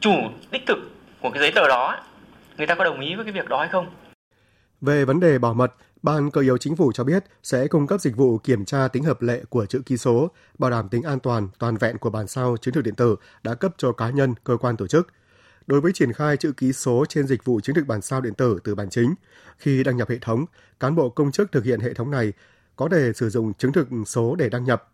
chủ 0.00 0.14
đích 0.50 0.66
thực 0.66 0.78
của 1.20 1.30
cái 1.30 1.40
giấy 1.40 1.52
tờ 1.54 1.68
đó 1.68 2.02
người 2.56 2.66
ta 2.66 2.74
có 2.74 2.84
đồng 2.84 3.00
ý 3.00 3.14
với 3.14 3.24
cái 3.24 3.32
việc 3.32 3.48
đó 3.48 3.58
hay 3.58 3.68
không 3.68 3.86
về 4.80 5.04
vấn 5.04 5.20
đề 5.20 5.38
bảo 5.38 5.54
mật 5.54 5.72
Ban 6.04 6.30
cơ 6.30 6.40
yếu 6.40 6.58
chính 6.58 6.76
phủ 6.76 6.92
cho 6.92 7.04
biết 7.04 7.24
sẽ 7.42 7.66
cung 7.66 7.86
cấp 7.86 8.00
dịch 8.00 8.16
vụ 8.16 8.38
kiểm 8.38 8.64
tra 8.64 8.88
tính 8.88 9.04
hợp 9.04 9.22
lệ 9.22 9.42
của 9.48 9.66
chữ 9.66 9.82
ký 9.86 9.96
số, 9.96 10.30
bảo 10.58 10.70
đảm 10.70 10.88
tính 10.88 11.02
an 11.02 11.20
toàn, 11.20 11.48
toàn 11.58 11.76
vẹn 11.76 11.98
của 11.98 12.10
bản 12.10 12.26
sao 12.26 12.56
chứng 12.56 12.74
thực 12.74 12.84
điện 12.84 12.94
tử 12.94 13.16
đã 13.42 13.54
cấp 13.54 13.74
cho 13.76 13.92
cá 13.92 14.10
nhân, 14.10 14.34
cơ 14.44 14.56
quan 14.56 14.76
tổ 14.76 14.86
chức. 14.86 15.08
Đối 15.66 15.80
với 15.80 15.92
triển 15.92 16.12
khai 16.12 16.36
chữ 16.36 16.52
ký 16.56 16.72
số 16.72 17.04
trên 17.08 17.26
dịch 17.26 17.44
vụ 17.44 17.60
chứng 17.60 17.76
thực 17.76 17.86
bản 17.86 18.02
sao 18.02 18.20
điện 18.20 18.34
tử 18.34 18.58
từ 18.64 18.74
bản 18.74 18.90
chính, 18.90 19.14
khi 19.58 19.84
đăng 19.84 19.96
nhập 19.96 20.08
hệ 20.08 20.18
thống, 20.20 20.44
cán 20.80 20.94
bộ 20.94 21.08
công 21.08 21.32
chức 21.32 21.52
thực 21.52 21.64
hiện 21.64 21.80
hệ 21.80 21.94
thống 21.94 22.10
này 22.10 22.32
có 22.76 22.88
thể 22.88 23.12
sử 23.12 23.30
dụng 23.30 23.54
chứng 23.54 23.72
thực 23.72 23.88
số 24.06 24.36
để 24.36 24.48
đăng 24.48 24.64
nhập. 24.64 24.90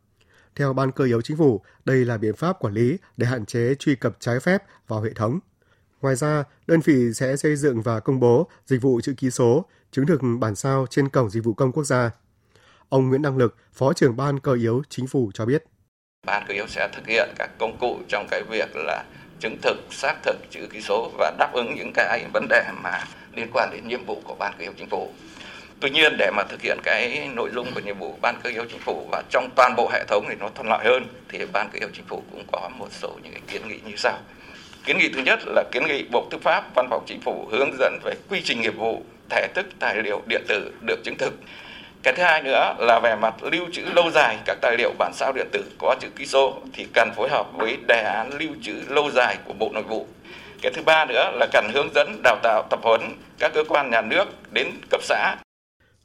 Theo 0.56 0.73
Ban 0.73 0.93
cơ 0.93 1.05
yếu 1.05 1.23
chính 1.23 1.37
phủ, 1.37 1.62
đây 1.85 2.05
là 2.05 2.19
biện 2.19 2.36
pháp 2.36 2.58
quản 2.60 2.74
lý 2.74 2.98
để 3.17 3.27
hạn 3.27 3.46
chế 3.46 3.74
truy 3.79 3.94
cập 3.94 4.17
trái 4.20 4.41
phép 4.41 4.63
vào 4.89 5.01
hệ 5.01 5.10
thống. 5.13 5.39
Ngoài 6.03 6.17
ra, 6.17 6.44
đơn 6.67 6.81
vị 6.81 7.13
sẽ 7.15 7.36
xây 7.36 7.56
dựng 7.56 7.82
và 7.82 8.01
công 8.01 8.20
bố 8.20 8.48
dịch 8.67 8.82
vụ 8.82 9.01
chữ 9.01 9.15
ký 9.17 9.31
số, 9.31 9.65
chứng 9.91 10.06
thực 10.06 10.20
bản 10.41 10.55
sao 10.55 10.86
trên 10.91 11.08
cổng 11.08 11.31
dịch 11.31 11.44
vụ 11.44 11.55
công 11.55 11.72
quốc 11.72 11.84
gia. 11.84 12.10
Ông 12.89 13.08
Nguyễn 13.08 13.22
Đăng 13.22 13.36
Lực, 13.36 13.56
Phó 13.72 13.93
trưởng 13.93 14.17
Ban 14.17 14.41
cơ 14.41 14.53
yếu 14.53 14.82
chính 14.89 15.06
phủ 15.06 15.31
cho 15.34 15.46
biết. 15.46 15.65
Ban 16.27 16.44
cơ 16.48 16.55
yếu 16.55 16.67
sẽ 16.67 16.89
thực 16.94 17.06
hiện 17.06 17.29
các 17.39 17.51
công 17.58 17.77
cụ 17.81 17.98
trong 18.08 18.27
cái 18.31 18.43
việc 18.51 18.69
là 18.74 19.05
chứng 19.41 19.56
thực, 19.63 19.77
xác 19.91 20.15
thực 20.24 20.36
chữ 20.51 20.60
ký 20.72 20.81
số 20.81 21.13
và 21.19 21.32
đáp 21.39 21.51
ứng 21.55 21.74
những 21.74 21.93
cái 21.94 22.27
vấn 22.32 22.46
đề 22.48 22.65
mà 22.82 23.05
liên 23.34 23.51
quan 23.53 23.70
đến 23.72 23.89
nhiệm 23.89 24.05
vụ 24.06 24.22
của 24.24 24.34
Ban 24.34 24.53
cơ 24.58 24.63
yếu 24.63 24.72
chính 24.79 24.89
phủ. 24.91 25.10
Tuy 25.81 25.91
nhiên 25.91 26.17
để 26.19 26.31
mà 26.37 26.43
thực 26.43 26.63
hiện 26.63 26.79
cái 26.82 27.29
nội 27.34 27.51
dung 27.55 27.67
của 27.75 27.81
nhiệm 27.81 27.99
vụ 27.99 28.19
Ban 28.22 28.41
cơ 28.43 28.51
yếu 28.51 28.65
chính 28.70 28.81
phủ 28.81 29.08
và 29.13 29.22
trong 29.31 29.49
toàn 29.56 29.75
bộ 29.77 29.91
hệ 29.93 30.05
thống 30.05 30.25
thì 30.29 30.34
nó 30.41 30.49
thuận 30.55 30.69
lợi 30.69 30.84
hơn 30.84 31.06
thì 31.29 31.39
Ban 31.53 31.69
cơ 31.72 31.79
yếu 31.79 31.89
chính 31.93 32.05
phủ 32.05 32.22
cũng 32.31 32.44
có 32.53 32.70
một 32.79 32.89
số 32.91 33.08
những 33.22 33.32
cái 33.32 33.43
kiến 33.49 33.69
nghị 33.69 33.79
như 33.84 33.96
sau. 33.96 34.19
Kiến 34.84 34.99
nghị 34.99 35.08
thứ 35.15 35.22
nhất 35.22 35.41
là 35.46 35.65
kiến 35.72 35.87
nghị 35.87 36.05
Bộ 36.13 36.27
Tư 36.31 36.39
pháp, 36.39 36.65
Văn 36.75 36.87
phòng 36.91 37.05
Chính 37.06 37.20
phủ 37.20 37.49
hướng 37.51 37.70
dẫn 37.79 37.99
về 38.05 38.15
quy 38.29 38.41
trình 38.44 38.60
nghiệp 38.60 38.77
vụ 38.77 39.03
thể 39.31 39.49
thức 39.55 39.67
tài 39.79 39.96
liệu 39.96 40.22
điện 40.27 40.43
tử 40.49 40.72
được 40.87 41.05
chứng 41.05 41.19
thực. 41.19 41.34
Cái 42.03 42.15
thứ 42.17 42.22
hai 42.22 42.43
nữa 42.43 42.75
là 42.79 43.01
về 43.03 43.17
mặt 43.17 43.34
lưu 43.43 43.67
trữ 43.72 43.82
lâu 43.94 44.10
dài 44.10 44.37
các 44.44 44.58
tài 44.60 44.77
liệu 44.79 44.93
bản 44.99 45.13
sao 45.15 45.32
điện 45.32 45.49
tử 45.53 45.65
có 45.79 45.96
chữ 46.01 46.08
ký 46.17 46.27
số 46.27 46.60
thì 46.72 46.87
cần 46.94 47.10
phối 47.17 47.29
hợp 47.29 47.46
với 47.53 47.77
đề 47.89 48.03
án 48.03 48.31
lưu 48.39 48.51
trữ 48.63 48.75
lâu 48.89 49.10
dài 49.10 49.37
của 49.44 49.53
Bộ 49.53 49.70
Nội 49.75 49.82
vụ. 49.82 50.06
Cái 50.63 50.72
thứ 50.75 50.82
ba 50.82 51.05
nữa 51.05 51.32
là 51.34 51.46
cần 51.53 51.70
hướng 51.75 51.89
dẫn 51.94 52.20
đào 52.22 52.37
tạo 52.43 52.63
tập 52.70 52.81
huấn 52.82 53.01
các 53.39 53.53
cơ 53.55 53.65
quan 53.69 53.91
nhà 53.91 54.01
nước 54.01 54.25
đến 54.51 54.70
cấp 54.91 55.03
xã. 55.03 55.37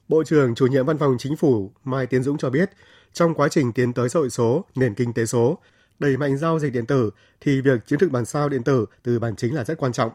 Bộ 0.08 0.24
trưởng 0.24 0.56
chủ 0.56 0.68
nhiệm 0.68 0.86
Văn 0.86 0.98
phòng 0.98 1.16
Chính 1.20 1.36
phủ 1.36 1.72
Mai 1.84 2.08
Tiến 2.08 2.24
Dũng 2.24 2.38
cho 2.38 2.50
biết, 2.50 2.70
trong 3.14 3.34
quá 3.34 3.48
trình 3.50 3.74
tiến 3.74 3.94
tới 3.94 4.10
xã 4.10 4.20
hội 4.20 4.30
số, 4.30 4.66
nền 4.76 4.94
kinh 4.94 5.14
tế 5.14 5.26
số, 5.26 5.58
đẩy 6.00 6.18
mạnh 6.18 6.38
giao 6.38 6.60
dịch 6.60 6.74
điện 6.74 6.86
tử 6.86 7.12
thì 7.42 7.62
việc 7.62 7.86
chứng 7.86 8.00
thực 8.00 8.12
bản 8.12 8.26
sao 8.26 8.50
điện 8.50 8.64
tử 8.64 8.86
từ 9.04 9.20
bản 9.20 9.36
chính 9.36 9.56
là 9.56 9.64
rất 9.64 9.78
quan 9.78 9.92
trọng. 9.92 10.12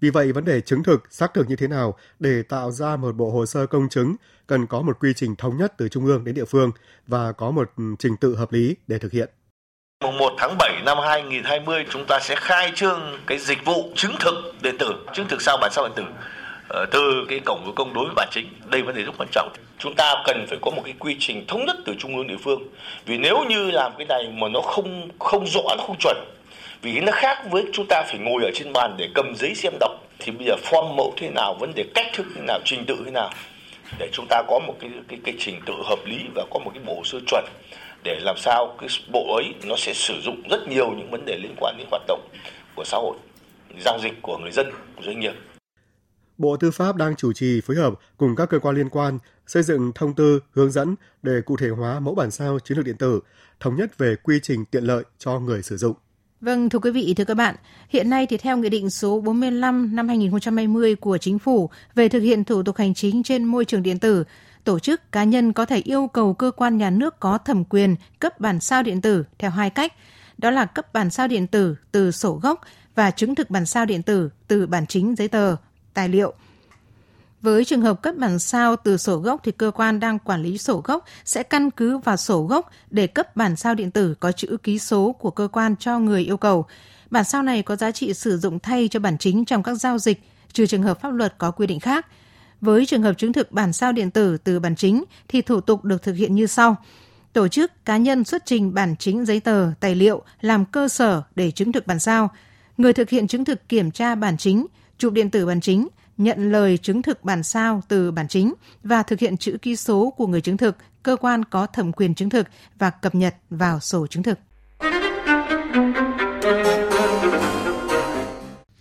Vì 0.00 0.10
vậy, 0.10 0.32
vấn 0.32 0.44
đề 0.44 0.60
chứng 0.60 0.82
thực, 0.82 1.02
xác 1.10 1.34
thực 1.34 1.48
như 1.48 1.56
thế 1.56 1.68
nào 1.68 1.96
để 2.18 2.42
tạo 2.42 2.70
ra 2.70 2.96
một 2.96 3.16
bộ 3.16 3.30
hồ 3.30 3.46
sơ 3.46 3.66
công 3.66 3.88
chứng 3.88 4.16
cần 4.46 4.66
có 4.66 4.82
một 4.82 4.98
quy 5.00 5.12
trình 5.16 5.36
thống 5.36 5.56
nhất 5.56 5.74
từ 5.76 5.88
trung 5.88 6.06
ương 6.06 6.24
đến 6.24 6.34
địa 6.34 6.44
phương 6.44 6.70
và 7.06 7.32
có 7.32 7.50
một 7.50 7.70
ừ, 7.76 7.84
trình 7.98 8.16
tự 8.16 8.36
hợp 8.36 8.52
lý 8.52 8.76
để 8.86 8.98
thực 8.98 9.12
hiện. 9.12 9.28
Mùng 10.04 10.18
1 10.18 10.32
tháng 10.38 10.56
7 10.58 10.82
năm 10.84 10.98
2020 11.08 11.84
chúng 11.90 12.04
ta 12.08 12.18
sẽ 12.22 12.34
khai 12.38 12.72
trương 12.74 13.00
cái 13.26 13.38
dịch 13.38 13.64
vụ 13.64 13.92
chứng 13.94 14.12
thực 14.20 14.34
điện 14.62 14.76
tử, 14.78 14.92
chứng 15.12 15.28
thực 15.28 15.42
sao 15.42 15.58
bản 15.60 15.70
sao 15.72 15.88
điện 15.88 15.92
tử 15.96 16.04
Ờ, 16.72 16.86
từ 16.90 17.26
cái 17.28 17.40
cổng 17.44 17.64
với 17.64 17.72
công 17.76 17.94
đối 17.94 18.04
với 18.04 18.14
bản 18.16 18.28
chính. 18.30 18.46
Đây 18.66 18.82
vấn 18.82 18.94
đề 18.94 19.02
rất 19.02 19.12
quan 19.18 19.28
trọng. 19.32 19.52
Chúng 19.78 19.94
ta 19.94 20.14
cần 20.26 20.46
phải 20.48 20.58
có 20.62 20.70
một 20.70 20.82
cái 20.84 20.94
quy 20.98 21.16
trình 21.18 21.46
thống 21.46 21.64
nhất 21.66 21.76
từ 21.84 21.94
trung 21.98 22.16
ương 22.16 22.26
địa 22.26 22.36
phương. 22.44 22.62
Vì 23.06 23.18
nếu 23.18 23.44
như 23.48 23.70
làm 23.70 23.92
cái 23.98 24.06
này 24.06 24.28
mà 24.32 24.48
nó 24.48 24.60
không 24.60 25.08
không 25.18 25.46
rõ, 25.46 25.62
nó 25.78 25.84
không 25.86 25.96
chuẩn 25.98 26.16
vì 26.82 27.00
nó 27.00 27.12
khác 27.12 27.38
với 27.50 27.64
chúng 27.72 27.86
ta 27.86 28.02
phải 28.02 28.18
ngồi 28.18 28.44
ở 28.44 28.50
trên 28.54 28.72
bàn 28.72 28.94
để 28.98 29.08
cầm 29.14 29.34
giấy 29.36 29.54
xem 29.54 29.72
đọc 29.80 29.90
thì 30.18 30.32
bây 30.32 30.46
giờ 30.46 30.54
form 30.70 30.94
mẫu 30.94 31.14
thế 31.16 31.30
nào 31.30 31.54
vấn 31.60 31.72
đề 31.74 31.84
cách 31.94 32.06
thức 32.12 32.26
thế 32.34 32.42
nào 32.46 32.58
trình 32.64 32.84
tự 32.86 33.02
thế 33.04 33.10
nào 33.10 33.30
để 33.98 34.08
chúng 34.12 34.26
ta 34.28 34.42
có 34.48 34.58
một 34.66 34.74
cái 34.80 34.90
cái, 35.08 35.18
cái 35.24 35.34
trình 35.38 35.60
tự 35.66 35.74
hợp 35.84 35.98
lý 36.04 36.18
và 36.34 36.44
có 36.50 36.58
một 36.58 36.70
cái 36.74 36.82
bộ 36.86 37.02
sơ 37.04 37.18
chuẩn 37.26 37.44
để 38.04 38.18
làm 38.20 38.36
sao 38.38 38.74
cái 38.78 38.88
bộ 39.12 39.34
ấy 39.34 39.54
nó 39.64 39.76
sẽ 39.76 39.92
sử 39.94 40.20
dụng 40.20 40.42
rất 40.50 40.68
nhiều 40.68 40.90
những 40.90 41.10
vấn 41.10 41.24
đề 41.24 41.36
liên 41.36 41.54
quan 41.60 41.74
đến 41.78 41.86
hoạt 41.90 42.02
động 42.08 42.20
của 42.74 42.84
xã 42.84 42.98
hội 42.98 43.16
giao 43.78 43.98
dịch 43.98 44.14
của 44.22 44.38
người 44.38 44.50
dân 44.50 44.70
của 44.96 45.02
doanh 45.02 45.20
nghiệp 45.20 45.32
Bộ 46.40 46.56
Tư 46.56 46.70
pháp 46.70 46.96
đang 46.96 47.16
chủ 47.16 47.32
trì 47.32 47.60
phối 47.60 47.76
hợp 47.76 47.94
cùng 48.16 48.36
các 48.36 48.48
cơ 48.50 48.58
quan 48.58 48.76
liên 48.76 48.88
quan 48.88 49.18
xây 49.46 49.62
dựng 49.62 49.92
thông 49.94 50.14
tư 50.14 50.40
hướng 50.52 50.70
dẫn 50.70 50.94
để 51.22 51.40
cụ 51.46 51.56
thể 51.56 51.68
hóa 51.68 52.00
mẫu 52.00 52.14
bản 52.14 52.30
sao 52.30 52.58
chiến 52.58 52.76
lược 52.76 52.86
điện 52.86 52.96
tử, 52.96 53.20
thống 53.60 53.76
nhất 53.76 53.98
về 53.98 54.16
quy 54.22 54.40
trình 54.42 54.64
tiện 54.64 54.84
lợi 54.84 55.04
cho 55.18 55.38
người 55.38 55.62
sử 55.62 55.76
dụng. 55.76 55.96
Vâng, 56.40 56.68
thưa 56.68 56.78
quý 56.78 56.90
vị, 56.90 57.14
thưa 57.16 57.24
các 57.24 57.34
bạn, 57.34 57.56
hiện 57.88 58.10
nay 58.10 58.26
thì 58.26 58.36
theo 58.36 58.56
Nghị 58.56 58.68
định 58.68 58.90
số 58.90 59.20
45 59.20 59.96
năm 59.96 60.08
2020 60.08 60.94
của 60.94 61.18
Chính 61.18 61.38
phủ 61.38 61.70
về 61.94 62.08
thực 62.08 62.20
hiện 62.20 62.44
thủ 62.44 62.62
tục 62.62 62.76
hành 62.76 62.94
chính 62.94 63.22
trên 63.22 63.44
môi 63.44 63.64
trường 63.64 63.82
điện 63.82 63.98
tử, 63.98 64.24
tổ 64.64 64.78
chức 64.78 65.12
cá 65.12 65.24
nhân 65.24 65.52
có 65.52 65.64
thể 65.64 65.78
yêu 65.78 66.06
cầu 66.06 66.34
cơ 66.34 66.50
quan 66.56 66.78
nhà 66.78 66.90
nước 66.90 67.20
có 67.20 67.38
thẩm 67.38 67.64
quyền 67.64 67.96
cấp 68.18 68.40
bản 68.40 68.60
sao 68.60 68.82
điện 68.82 69.00
tử 69.00 69.24
theo 69.38 69.50
hai 69.50 69.70
cách. 69.70 69.92
Đó 70.38 70.50
là 70.50 70.64
cấp 70.64 70.92
bản 70.92 71.10
sao 71.10 71.28
điện 71.28 71.46
tử 71.46 71.76
từ 71.92 72.10
sổ 72.10 72.40
gốc 72.42 72.60
và 72.94 73.10
chứng 73.10 73.34
thực 73.34 73.50
bản 73.50 73.66
sao 73.66 73.86
điện 73.86 74.02
tử 74.02 74.30
từ 74.48 74.66
bản 74.66 74.86
chính 74.86 75.14
giấy 75.16 75.28
tờ, 75.28 75.56
tài 76.00 76.08
liệu. 76.08 76.32
Với 77.42 77.64
trường 77.64 77.80
hợp 77.80 78.02
cấp 78.02 78.14
bản 78.18 78.38
sao 78.38 78.76
từ 78.76 78.96
sổ 78.96 79.16
gốc 79.16 79.40
thì 79.44 79.52
cơ 79.52 79.70
quan 79.70 80.00
đang 80.00 80.18
quản 80.18 80.42
lý 80.42 80.58
sổ 80.58 80.82
gốc 80.84 81.04
sẽ 81.24 81.42
căn 81.42 81.70
cứ 81.70 81.98
vào 81.98 82.16
sổ 82.16 82.42
gốc 82.42 82.70
để 82.90 83.06
cấp 83.06 83.36
bản 83.36 83.56
sao 83.56 83.74
điện 83.74 83.90
tử 83.90 84.14
có 84.20 84.32
chữ 84.32 84.56
ký 84.62 84.78
số 84.78 85.12
của 85.12 85.30
cơ 85.30 85.48
quan 85.52 85.76
cho 85.76 85.98
người 85.98 86.22
yêu 86.22 86.36
cầu. 86.36 86.66
Bản 87.10 87.24
sao 87.24 87.42
này 87.42 87.62
có 87.62 87.76
giá 87.76 87.90
trị 87.90 88.14
sử 88.14 88.38
dụng 88.38 88.58
thay 88.58 88.88
cho 88.88 89.00
bản 89.00 89.18
chính 89.18 89.44
trong 89.44 89.62
các 89.62 89.74
giao 89.74 89.98
dịch, 89.98 90.22
trừ 90.52 90.66
trường 90.66 90.82
hợp 90.82 91.00
pháp 91.00 91.10
luật 91.10 91.34
có 91.38 91.50
quy 91.50 91.66
định 91.66 91.80
khác. 91.80 92.06
Với 92.60 92.86
trường 92.86 93.02
hợp 93.02 93.14
chứng 93.18 93.32
thực 93.32 93.52
bản 93.52 93.72
sao 93.72 93.92
điện 93.92 94.10
tử 94.10 94.36
từ 94.36 94.60
bản 94.60 94.76
chính 94.76 95.04
thì 95.28 95.42
thủ 95.42 95.60
tục 95.60 95.84
được 95.84 96.02
thực 96.02 96.12
hiện 96.12 96.34
như 96.34 96.46
sau. 96.46 96.76
Tổ 97.32 97.48
chức 97.48 97.84
cá 97.84 97.96
nhân 97.96 98.24
xuất 98.24 98.46
trình 98.46 98.74
bản 98.74 98.96
chính 98.98 99.24
giấy 99.24 99.40
tờ, 99.40 99.72
tài 99.80 99.94
liệu 99.94 100.22
làm 100.40 100.64
cơ 100.64 100.88
sở 100.88 101.22
để 101.34 101.50
chứng 101.50 101.72
thực 101.72 101.86
bản 101.86 101.98
sao. 102.00 102.30
Người 102.76 102.92
thực 102.92 103.10
hiện 103.10 103.26
chứng 103.28 103.44
thực 103.44 103.68
kiểm 103.68 103.90
tra 103.90 104.14
bản 104.14 104.36
chính, 104.36 104.66
chụp 105.00 105.12
điện 105.12 105.30
tử 105.30 105.46
bản 105.46 105.60
chính, 105.60 105.88
nhận 106.16 106.52
lời 106.52 106.78
chứng 106.78 107.02
thực 107.02 107.24
bản 107.24 107.42
sao 107.42 107.82
từ 107.88 108.10
bản 108.10 108.28
chính 108.28 108.54
và 108.84 109.02
thực 109.02 109.18
hiện 109.18 109.36
chữ 109.36 109.56
ký 109.62 109.76
số 109.76 110.14
của 110.16 110.26
người 110.26 110.40
chứng 110.40 110.56
thực, 110.56 110.76
cơ 111.02 111.16
quan 111.16 111.44
có 111.44 111.66
thẩm 111.66 111.92
quyền 111.92 112.14
chứng 112.14 112.30
thực 112.30 112.46
và 112.78 112.90
cập 112.90 113.14
nhật 113.14 113.34
vào 113.50 113.80
sổ 113.80 114.06
chứng 114.06 114.22
thực. 114.22 114.38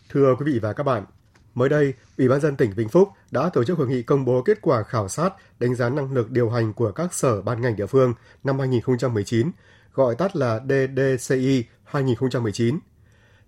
Thưa 0.10 0.36
quý 0.40 0.46
vị 0.46 0.60
và 0.62 0.74
các 0.74 0.84
bạn, 0.84 1.06
mới 1.54 1.70
đây, 1.70 1.94
Ủy 2.18 2.30
ban 2.30 2.42
dân 2.42 2.56
tỉnh 2.56 2.72
Vĩnh 2.76 2.90
Phúc 2.90 3.10
đã 3.32 3.50
tổ 3.54 3.64
chức 3.64 3.78
hội 3.78 3.88
nghị 3.88 4.04
công 4.04 4.26
bố 4.26 4.42
kết 4.42 4.62
quả 4.62 4.84
khảo 4.84 5.10
sát 5.10 5.34
đánh 5.60 5.76
giá 5.76 5.90
năng 5.90 6.14
lực 6.14 6.32
điều 6.32 6.50
hành 6.50 6.74
của 6.74 6.92
các 6.92 7.14
sở 7.14 7.42
ban 7.42 7.62
ngành 7.62 7.76
địa 7.76 7.86
phương 7.86 8.14
năm 8.44 8.60
2019, 8.60 9.52
gọi 9.94 10.16
tắt 10.16 10.36
là 10.36 10.60
DDCI 10.70 11.64
2019. 11.84 12.80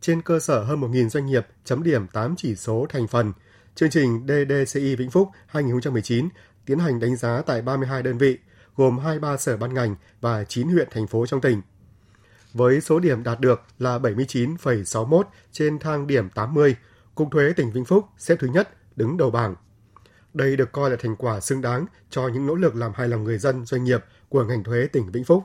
Trên 0.02 0.22
cơ 0.22 0.40
sở 0.40 0.64
hơn 0.64 0.82
1.000 0.82 1.10
doanh 1.10 1.26
nghiệp 1.26 1.48
chấm 1.64 1.84
điểm 1.84 2.08
8 2.08 2.36
chỉ 2.38 2.56
số 2.56 2.86
thành 2.90 3.08
phần, 3.08 3.34
chương 3.76 3.90
trình 3.90 4.28
DDCI 4.28 4.96
Vĩnh 4.96 5.12
Phúc 5.12 5.30
2019 5.48 6.30
tiến 6.66 6.80
hành 6.80 7.00
đánh 7.00 7.16
giá 7.16 7.42
tại 7.46 7.62
32 7.62 8.04
đơn 8.04 8.18
vị, 8.18 8.38
gồm 8.78 8.98
23 8.98 9.38
sở 9.38 9.58
ban 9.58 9.74
ngành 9.74 9.96
và 10.22 10.44
9 10.44 10.68
huyện 10.68 10.88
thành 10.92 11.08
phố 11.08 11.26
trong 11.26 11.42
tỉnh. 11.42 11.62
Với 12.54 12.82
số 12.82 13.00
điểm 13.00 13.24
đạt 13.24 13.40
được 13.40 13.62
là 13.80 14.00
79,61 14.00 15.24
trên 15.52 15.80
thang 15.80 16.08
điểm 16.08 16.30
80, 16.30 16.76
Cục 17.16 17.28
Thuế 17.32 17.54
tỉnh 17.54 17.72
Vĩnh 17.72 17.86
Phúc 17.86 18.06
xếp 18.18 18.36
thứ 18.40 18.48
nhất, 18.48 18.70
đứng 18.96 19.18
đầu 19.18 19.32
bảng. 19.32 19.56
Đây 20.34 20.56
được 20.56 20.72
coi 20.72 20.90
là 20.90 20.96
thành 21.00 21.16
quả 21.16 21.40
xứng 21.40 21.62
đáng 21.62 21.86
cho 22.10 22.28
những 22.28 22.46
nỗ 22.46 22.56
lực 22.56 22.76
làm 22.76 22.92
hài 22.96 23.08
lòng 23.08 23.24
người 23.24 23.38
dân, 23.38 23.66
doanh 23.66 23.84
nghiệp 23.84 24.06
của 24.30 24.44
ngành 24.44 24.64
thuế 24.64 24.88
tỉnh 24.88 25.12
Vĩnh 25.12 25.26
Phúc. 25.26 25.44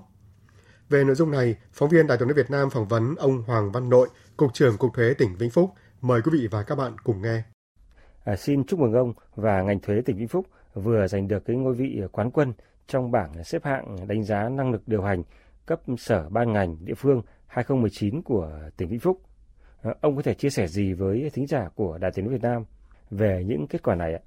Về 0.88 1.04
nội 1.04 1.14
dung 1.14 1.30
này, 1.30 1.56
phóng 1.72 1.88
viên 1.88 2.06
Đài 2.06 2.18
tiếng 2.18 2.28
nói 2.28 2.34
Việt 2.34 2.50
Nam 2.50 2.70
phỏng 2.70 2.88
vấn 2.88 3.14
ông 3.14 3.42
Hoàng 3.42 3.72
Văn 3.72 3.88
Nội, 3.88 4.08
Cục 4.36 4.54
trưởng 4.54 4.76
Cục 4.76 4.94
Thuế 4.94 5.14
tỉnh 5.14 5.36
Vĩnh 5.36 5.50
Phúc. 5.50 5.70
Mời 6.00 6.22
quý 6.22 6.30
vị 6.34 6.48
và 6.50 6.62
các 6.62 6.74
bạn 6.74 6.98
cùng 7.04 7.22
nghe. 7.22 7.42
À, 8.24 8.36
xin 8.36 8.64
chúc 8.64 8.80
mừng 8.80 8.92
ông 8.92 9.12
và 9.34 9.62
ngành 9.62 9.80
thuế 9.80 10.00
tỉnh 10.00 10.16
Vĩnh 10.16 10.28
Phúc 10.28 10.46
vừa 10.74 11.06
giành 11.06 11.28
được 11.28 11.44
cái 11.44 11.56
ngôi 11.56 11.74
vị 11.74 12.00
quán 12.12 12.30
quân 12.30 12.52
trong 12.88 13.10
bảng 13.10 13.44
xếp 13.44 13.64
hạng 13.64 13.96
đánh 14.06 14.24
giá 14.24 14.48
năng 14.48 14.72
lực 14.72 14.82
điều 14.88 15.02
hành 15.02 15.22
cấp 15.66 15.80
sở 15.98 16.28
ban 16.28 16.52
ngành 16.52 16.76
địa 16.84 16.94
phương 16.94 17.22
2019 17.46 18.22
của 18.22 18.50
tỉnh 18.76 18.88
Vĩnh 18.88 19.00
Phúc. 19.00 19.22
À, 19.82 19.94
ông 20.00 20.16
có 20.16 20.22
thể 20.22 20.34
chia 20.34 20.50
sẻ 20.50 20.66
gì 20.66 20.92
với 20.92 21.30
thính 21.34 21.46
giả 21.46 21.68
của 21.74 21.98
Đài 21.98 22.10
Tiếng 22.14 22.24
nói 22.24 22.34
Việt 22.34 22.42
Nam 22.42 22.64
về 23.10 23.44
những 23.46 23.66
kết 23.66 23.82
quả 23.82 23.94
này 23.94 24.12
ạ? 24.12 24.20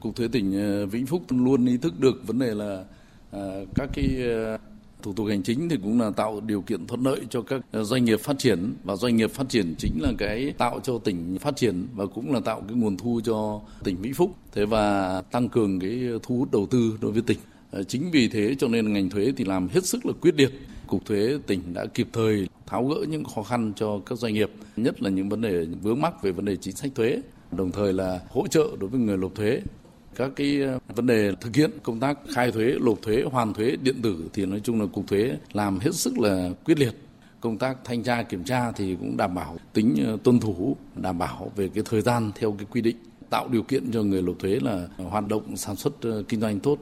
Cục 0.00 0.16
thuế 0.16 0.28
tỉnh 0.32 0.52
ờ, 0.52 0.86
Vĩnh 0.86 1.06
Phúc 1.06 1.22
luôn 1.30 1.66
ý 1.66 1.76
thức 1.78 1.92
được 1.98 2.14
vấn 2.26 2.38
đề 2.38 2.54
là 2.54 2.84
à, 3.30 3.40
các 3.74 3.90
cái 3.94 4.08
ờ, 4.22 4.58
thủ 5.02 5.12
tục 5.12 5.26
hành 5.28 5.42
chính 5.42 5.68
thì 5.68 5.76
cũng 5.82 6.00
là 6.00 6.10
tạo 6.10 6.40
điều 6.40 6.62
kiện 6.62 6.86
thuận 6.86 7.02
lợi 7.02 7.20
cho 7.30 7.42
các 7.42 7.60
ờ, 7.72 7.84
doanh 7.84 8.04
nghiệp 8.04 8.20
phát 8.20 8.38
triển. 8.38 8.74
Và 8.84 8.96
doanh 8.96 9.16
nghiệp 9.16 9.30
phát 9.30 9.48
triển 9.48 9.74
chính 9.78 9.92
là 10.00 10.12
cái 10.18 10.54
tạo 10.58 10.80
cho 10.82 10.98
tỉnh 10.98 11.38
phát 11.38 11.56
triển 11.56 11.86
và 11.94 12.06
cũng 12.06 12.32
là 12.32 12.40
tạo 12.40 12.62
cái 12.68 12.76
nguồn 12.76 12.96
thu 12.96 13.20
cho 13.24 13.60
tỉnh 13.84 13.96
Vĩnh 13.96 14.14
Phúc. 14.14 14.34
Thế 14.52 14.66
và 14.66 15.20
tăng 15.20 15.48
cường 15.48 15.80
cái 15.80 16.00
thu 16.22 16.38
hút 16.38 16.52
đầu 16.52 16.66
tư 16.66 16.98
đối 17.00 17.12
với 17.12 17.22
tỉnh. 17.22 17.38
Ờ, 17.70 17.82
chính 17.82 18.10
vì 18.10 18.28
thế 18.28 18.54
cho 18.58 18.68
nên 18.68 18.92
ngành 18.92 19.10
thuế 19.10 19.32
thì 19.36 19.44
làm 19.44 19.68
hết 19.68 19.84
sức 19.84 20.06
là 20.06 20.12
quyết 20.20 20.34
liệt. 20.34 20.52
Cục 20.86 21.04
thuế 21.04 21.38
tỉnh 21.46 21.60
đã 21.74 21.86
kịp 21.86 22.08
thời 22.12 22.48
tháo 22.66 22.84
gỡ 22.84 22.96
những 23.08 23.24
khó 23.24 23.42
khăn 23.42 23.72
cho 23.76 24.00
các 24.06 24.18
doanh 24.18 24.34
nghiệp, 24.34 24.50
nhất 24.76 25.02
là 25.02 25.10
những 25.10 25.28
vấn 25.28 25.40
đề 25.40 25.66
vướng 25.82 26.00
mắc 26.00 26.22
về 26.22 26.32
vấn 26.32 26.44
đề 26.44 26.56
chính 26.56 26.76
sách 26.76 26.90
thuế, 26.94 27.20
đồng 27.52 27.72
thời 27.72 27.92
là 27.92 28.20
hỗ 28.30 28.46
trợ 28.46 28.66
đối 28.80 28.90
với 28.90 29.00
người 29.00 29.16
nộp 29.16 29.34
thuế 29.34 29.60
các 30.18 30.30
cái 30.36 30.62
ờ, 30.62 30.78
vấn 30.88 31.06
đề 31.06 31.32
thực 31.40 31.56
hiện 31.56 31.70
công 31.82 32.00
tác 32.00 32.18
khai 32.34 32.52
thuế, 32.52 32.74
nộp 32.80 33.02
thuế, 33.02 33.22
hoàn 33.22 33.54
thuế 33.54 33.76
điện 33.82 33.94
tử 34.02 34.28
thì 34.32 34.46
nói 34.46 34.60
chung 34.64 34.80
là 34.80 34.86
cục 34.92 35.06
thuế 35.06 35.36
làm 35.52 35.78
hết 35.78 35.94
sức 35.94 36.18
là 36.18 36.50
quyết 36.64 36.78
liệt. 36.78 36.94
Công 37.40 37.58
tác 37.58 37.76
thanh 37.84 38.02
tra 38.02 38.22
kiểm 38.22 38.44
tra 38.44 38.72
thì 38.72 38.96
cũng 39.00 39.16
đảm 39.16 39.34
bảo 39.34 39.56
tính 39.72 39.94
ờ, 40.06 40.18
tuân 40.24 40.40
thủ, 40.40 40.76
đảm 40.94 41.18
bảo 41.18 41.52
về 41.56 41.68
cái 41.74 41.84
thời 41.90 42.00
gian 42.00 42.32
theo 42.34 42.54
cái 42.58 42.66
quy 42.70 42.80
định, 42.80 42.96
tạo 43.30 43.48
điều 43.48 43.62
kiện 43.62 43.92
cho 43.92 44.02
người 44.02 44.22
nộp 44.22 44.38
thuế 44.38 44.58
là 44.62 44.88
hoạt 44.96 45.28
động 45.28 45.56
sản 45.56 45.76
xuất 45.76 45.92
ờ, 46.02 46.22
kinh 46.28 46.40
doanh 46.40 46.60
tốt. 46.60 46.78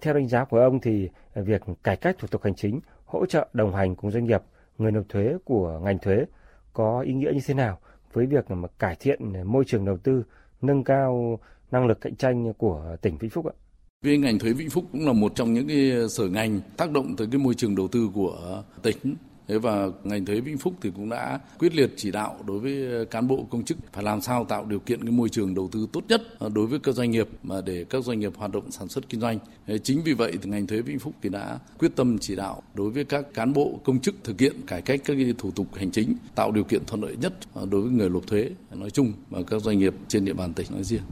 Theo 0.00 0.14
đánh 0.14 0.28
giá 0.28 0.44
của 0.44 0.58
ông 0.58 0.80
thì 0.80 1.08
việc 1.34 1.62
cải 1.82 1.96
cách 1.96 2.16
thủ 2.18 2.28
tục 2.28 2.42
hành 2.44 2.54
chính, 2.54 2.80
hỗ 3.04 3.26
trợ 3.26 3.48
đồng 3.52 3.74
hành 3.74 3.96
cùng 3.96 4.10
doanh 4.10 4.24
nghiệp, 4.24 4.42
người 4.78 4.92
nộp 4.92 5.08
thuế 5.08 5.34
của 5.44 5.80
ngành 5.84 5.98
thuế 5.98 6.24
có 6.72 7.00
ý 7.00 7.12
nghĩa 7.12 7.30
như 7.34 7.40
thế 7.46 7.54
nào 7.54 7.78
với 8.12 8.26
việc 8.26 8.50
mà 8.50 8.68
cải 8.78 8.96
thiện 9.00 9.32
môi 9.44 9.64
trường 9.64 9.84
đầu 9.84 9.96
tư, 9.96 10.22
nâng 10.62 10.84
cao 10.84 11.38
năng 11.70 11.86
lực 11.86 12.00
cạnh 12.00 12.16
tranh 12.16 12.52
của 12.58 12.96
tỉnh 13.02 13.18
Vĩnh 13.18 13.30
Phúc 13.30 13.46
ạ? 13.46 13.54
Vì 14.02 14.16
ngành 14.16 14.38
thuế 14.38 14.52
Vĩnh 14.52 14.70
Phúc 14.70 14.84
cũng 14.92 15.06
là 15.06 15.12
một 15.12 15.32
trong 15.34 15.54
những 15.54 15.68
cái 15.68 16.08
sở 16.08 16.28
ngành 16.28 16.60
tác 16.76 16.90
động 16.90 17.16
tới 17.16 17.26
cái 17.30 17.38
môi 17.38 17.54
trường 17.54 17.74
đầu 17.74 17.88
tư 17.88 18.10
của 18.14 18.62
tỉnh. 18.82 18.96
Thế 19.48 19.58
và 19.58 19.88
ngành 20.04 20.24
thuế 20.24 20.40
Vĩnh 20.40 20.58
Phúc 20.58 20.74
thì 20.82 20.90
cũng 20.96 21.08
đã 21.08 21.40
quyết 21.58 21.74
liệt 21.74 21.90
chỉ 21.96 22.10
đạo 22.10 22.36
đối 22.46 22.58
với 22.58 23.06
cán 23.06 23.28
bộ 23.28 23.46
công 23.50 23.64
chức 23.64 23.78
phải 23.92 24.04
làm 24.04 24.20
sao 24.20 24.44
tạo 24.44 24.64
điều 24.64 24.78
kiện 24.78 25.02
cái 25.02 25.10
môi 25.10 25.28
trường 25.28 25.54
đầu 25.54 25.68
tư 25.72 25.88
tốt 25.92 26.04
nhất 26.08 26.22
đối 26.54 26.66
với 26.66 26.78
các 26.78 26.94
doanh 26.94 27.10
nghiệp 27.10 27.28
mà 27.42 27.60
để 27.60 27.84
các 27.90 28.04
doanh 28.04 28.20
nghiệp 28.20 28.32
hoạt 28.36 28.52
động 28.52 28.70
sản 28.70 28.88
xuất 28.88 29.08
kinh 29.08 29.20
doanh. 29.20 29.38
Chính 29.82 30.02
vì 30.04 30.12
vậy 30.12 30.32
thì 30.42 30.50
ngành 30.50 30.66
thuế 30.66 30.80
Vĩnh 30.80 30.98
Phúc 30.98 31.14
thì 31.22 31.28
đã 31.28 31.58
quyết 31.78 31.96
tâm 31.96 32.18
chỉ 32.18 32.36
đạo 32.36 32.62
đối 32.74 32.90
với 32.90 33.04
các 33.04 33.34
cán 33.34 33.52
bộ 33.52 33.80
công 33.84 34.00
chức 34.00 34.14
thực 34.24 34.40
hiện 34.40 34.56
cải 34.66 34.82
cách 34.82 35.00
các 35.04 35.14
cái 35.14 35.34
thủ 35.38 35.50
tục 35.50 35.66
hành 35.74 35.90
chính, 35.90 36.14
tạo 36.34 36.52
điều 36.52 36.64
kiện 36.64 36.84
thuận 36.86 37.02
lợi 37.02 37.16
nhất 37.20 37.34
đối 37.54 37.82
với 37.82 37.90
người 37.90 38.08
nộp 38.08 38.26
thuế 38.26 38.50
nói 38.74 38.90
chung 38.90 39.12
và 39.30 39.42
các 39.42 39.62
doanh 39.62 39.78
nghiệp 39.78 39.94
trên 40.08 40.24
địa 40.24 40.34
bàn 40.34 40.54
tỉnh 40.54 40.66
nói 40.70 40.84
riêng. 40.84 41.02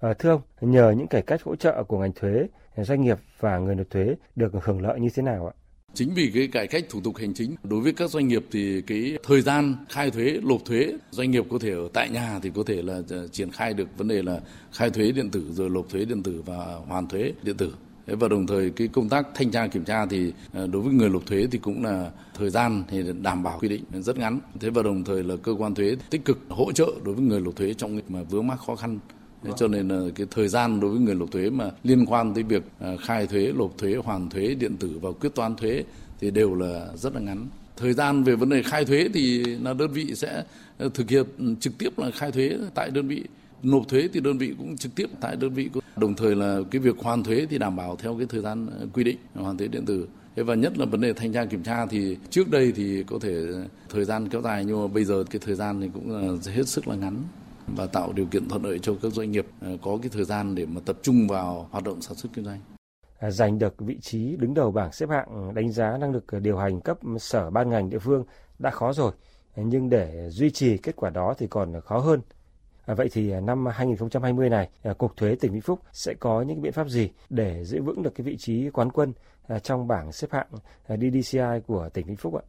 À, 0.00 0.14
thưa 0.18 0.30
ông, 0.30 0.40
nhờ 0.60 0.90
những 0.90 1.06
cải 1.06 1.22
cách 1.22 1.42
hỗ 1.42 1.56
trợ 1.56 1.84
của 1.84 1.98
ngành 1.98 2.12
thuế, 2.12 2.46
doanh 2.76 3.02
nghiệp 3.02 3.18
và 3.40 3.58
người 3.58 3.74
nộp 3.74 3.90
thuế 3.90 4.14
được 4.36 4.52
hưởng 4.64 4.82
lợi 4.82 5.00
như 5.00 5.08
thế 5.14 5.22
nào 5.22 5.46
ạ? 5.46 5.54
Chính 5.94 6.14
vì 6.14 6.30
cái 6.34 6.48
cải 6.52 6.66
cách 6.66 6.84
thủ 6.88 7.00
tục 7.04 7.16
hành 7.16 7.34
chính 7.34 7.54
đối 7.62 7.80
với 7.80 7.92
các 7.92 8.10
doanh 8.10 8.28
nghiệp 8.28 8.44
thì 8.50 8.82
cái 8.82 9.18
thời 9.22 9.40
gian 9.40 9.76
khai 9.88 10.10
thuế, 10.10 10.40
nộp 10.42 10.64
thuế, 10.64 10.92
doanh 11.10 11.30
nghiệp 11.30 11.44
có 11.50 11.58
thể 11.60 11.70
ở 11.70 11.88
tại 11.92 12.10
nhà 12.10 12.38
thì 12.42 12.50
có 12.54 12.62
thể 12.66 12.82
là 12.82 13.00
ờ, 13.10 13.28
triển 13.28 13.50
khai 13.50 13.74
được 13.74 13.88
vấn 13.98 14.08
đề 14.08 14.22
là 14.22 14.40
khai 14.72 14.90
thuế 14.90 15.12
điện 15.12 15.30
tử 15.30 15.52
rồi 15.52 15.70
nộp 15.70 15.88
thuế 15.88 16.04
điện 16.04 16.22
tử 16.22 16.42
và 16.46 16.56
hoàn 16.88 17.08
thuế 17.08 17.32
điện 17.42 17.56
tử. 17.56 17.74
Và 18.06 18.28
đồng 18.28 18.46
thời 18.46 18.70
cái 18.70 18.88
công 18.88 19.08
tác 19.08 19.26
thanh 19.34 19.50
tra 19.50 19.66
kiểm 19.66 19.84
tra 19.84 20.06
thì 20.06 20.32
ờ, 20.52 20.66
đối 20.66 20.82
với 20.82 20.92
người 20.92 21.08
nộp 21.08 21.26
thuế 21.26 21.46
thì 21.50 21.58
cũng 21.58 21.84
là 21.84 22.10
thời 22.34 22.50
gian 22.50 22.84
thì 22.88 23.12
đảm 23.22 23.42
bảo 23.42 23.58
quy 23.58 23.68
định 23.68 23.84
rất 23.92 24.18
ngắn. 24.18 24.40
Thế 24.60 24.70
và 24.70 24.82
đồng 24.82 25.04
thời 25.04 25.22
là 25.22 25.36
cơ 25.42 25.54
quan 25.58 25.74
thuế 25.74 25.96
tích 26.10 26.24
cực 26.24 26.38
hỗ 26.48 26.72
trợ 26.72 26.86
đối 27.04 27.14
với 27.14 27.24
người 27.24 27.40
nộp 27.40 27.56
thuế 27.56 27.74
trong 27.74 28.00
mà 28.08 28.22
vướng 28.22 28.46
mắc 28.46 28.60
khó 28.66 28.76
khăn 28.76 28.98
Vâng. 29.42 29.56
cho 29.56 29.68
nên 29.68 29.88
là 29.88 30.00
cái 30.14 30.26
thời 30.30 30.48
gian 30.48 30.80
đối 30.80 30.90
với 30.90 31.00
người 31.00 31.14
nộp 31.14 31.30
thuế 31.30 31.50
mà 31.50 31.70
liên 31.82 32.06
quan 32.06 32.34
tới 32.34 32.42
việc 32.42 32.62
à, 32.78 32.96
khai 33.06 33.26
thuế, 33.26 33.52
nộp 33.52 33.78
thuế, 33.78 33.94
hoàn 33.94 34.30
thuế 34.30 34.54
điện 34.54 34.76
tử 34.76 34.98
và 35.02 35.10
quyết 35.20 35.34
toán 35.34 35.56
thuế 35.56 35.84
thì 36.20 36.30
đều 36.30 36.54
là 36.54 36.88
rất 36.96 37.14
là 37.14 37.20
ngắn. 37.20 37.46
Thời 37.76 37.92
gian 37.92 38.22
về 38.22 38.36
vấn 38.36 38.48
đề 38.48 38.62
khai 38.62 38.84
thuế 38.84 39.08
thì 39.14 39.44
là 39.44 39.74
đơn 39.74 39.90
vị 39.90 40.14
sẽ 40.14 40.44
à, 40.78 40.86
thực 40.94 41.10
hiện 41.10 41.56
trực 41.60 41.78
tiếp 41.78 41.98
là 41.98 42.10
khai 42.10 42.32
thuế 42.32 42.58
tại 42.74 42.90
đơn 42.90 43.08
vị 43.08 43.24
nộp 43.62 43.88
thuế 43.88 44.08
thì 44.12 44.20
đơn 44.20 44.38
vị 44.38 44.54
cũng 44.58 44.76
trực 44.76 44.94
tiếp 44.94 45.06
tại 45.20 45.36
đơn 45.36 45.54
vị 45.54 45.70
đồng 45.96 46.14
thời 46.14 46.36
là 46.36 46.60
cái 46.70 46.80
việc 46.80 46.98
hoàn 46.98 47.22
thuế 47.22 47.46
thì 47.50 47.58
đảm 47.58 47.76
bảo 47.76 47.96
theo 47.96 48.14
cái 48.18 48.26
thời 48.30 48.40
gian 48.40 48.66
à, 48.66 48.86
quy 48.92 49.04
định 49.04 49.16
hoàn 49.34 49.56
thuế 49.56 49.68
điện 49.68 49.86
tử 49.86 50.06
Thế 50.36 50.42
và 50.42 50.54
nhất 50.54 50.78
là 50.78 50.84
vấn 50.84 51.00
đề 51.00 51.12
thanh 51.12 51.32
tra 51.32 51.44
kiểm 51.44 51.62
tra 51.62 51.86
thì 51.86 52.16
trước 52.30 52.50
đây 52.50 52.72
thì 52.76 53.02
có 53.02 53.18
thể 53.18 53.46
thời 53.88 54.04
gian 54.04 54.28
kéo 54.28 54.42
dài 54.42 54.64
nhưng 54.64 54.82
mà 54.82 54.88
bây 54.88 55.04
giờ 55.04 55.24
cái 55.30 55.40
thời 55.44 55.54
gian 55.54 55.80
thì 55.80 55.88
cũng 55.94 56.10
là 56.10 56.52
hết 56.52 56.68
sức 56.68 56.88
là 56.88 56.94
ngắn 56.94 57.22
và 57.66 57.86
tạo 57.86 58.12
điều 58.12 58.26
kiện 58.26 58.48
thuận 58.48 58.64
lợi 58.64 58.78
cho 58.78 58.94
các 59.02 59.12
doanh 59.12 59.30
nghiệp 59.30 59.46
ờ, 59.60 59.76
có 59.82 59.98
cái 60.02 60.10
thời 60.12 60.24
gian 60.24 60.54
để 60.54 60.66
mà 60.66 60.80
tập 60.84 60.96
trung 61.02 61.28
vào 61.28 61.68
hoạt 61.70 61.84
động 61.84 62.02
sản 62.02 62.14
xuất 62.16 62.32
kinh 62.34 62.44
doanh. 62.44 62.60
À, 63.18 63.30
giành 63.30 63.58
được 63.58 63.74
vị 63.78 64.00
trí 64.00 64.36
đứng 64.36 64.54
đầu 64.54 64.70
bảng 64.70 64.92
xếp 64.92 65.08
hạng 65.08 65.54
đánh 65.54 65.72
giá 65.72 65.96
năng 65.96 66.12
lực 66.12 66.26
ờ, 66.26 66.40
điều 66.40 66.56
hành 66.56 66.80
cấp 66.80 66.98
sở 67.18 67.50
ban 67.50 67.70
ngành 67.70 67.90
địa 67.90 67.98
phương 67.98 68.24
đã 68.58 68.70
khó 68.70 68.92
rồi, 68.92 69.12
ờ, 69.56 69.62
nhưng 69.66 69.90
để 69.90 70.28
duy 70.30 70.50
trì 70.50 70.78
kết 70.78 70.96
quả 70.96 71.10
đó 71.10 71.34
thì 71.38 71.46
còn 71.46 71.80
khó 71.80 71.98
hơn. 71.98 72.20
À, 72.86 72.94
vậy 72.94 73.08
thì 73.12 73.32
năm 73.40 73.66
2020 73.66 74.48
này, 74.48 74.68
Cục 74.98 75.16
Thuế 75.16 75.34
tỉnh 75.34 75.52
Vĩnh 75.52 75.60
Phúc 75.60 75.80
sẽ 75.92 76.14
có 76.14 76.42
những 76.42 76.62
biện 76.62 76.72
pháp 76.72 76.88
gì 76.88 77.10
để 77.30 77.64
giữ 77.64 77.82
vững 77.82 78.02
được 78.02 78.14
cái 78.14 78.24
vị 78.24 78.36
trí 78.36 78.70
quán 78.70 78.90
quân 78.92 79.12
trong 79.62 79.88
bảng 79.88 80.12
xếp 80.12 80.28
hạng 80.30 80.48
DDCI 80.88 81.60
của 81.66 81.88
tỉnh 81.88 82.06
Vĩnh 82.06 82.16
Phúc 82.16 82.34
ạ? 82.34 82.42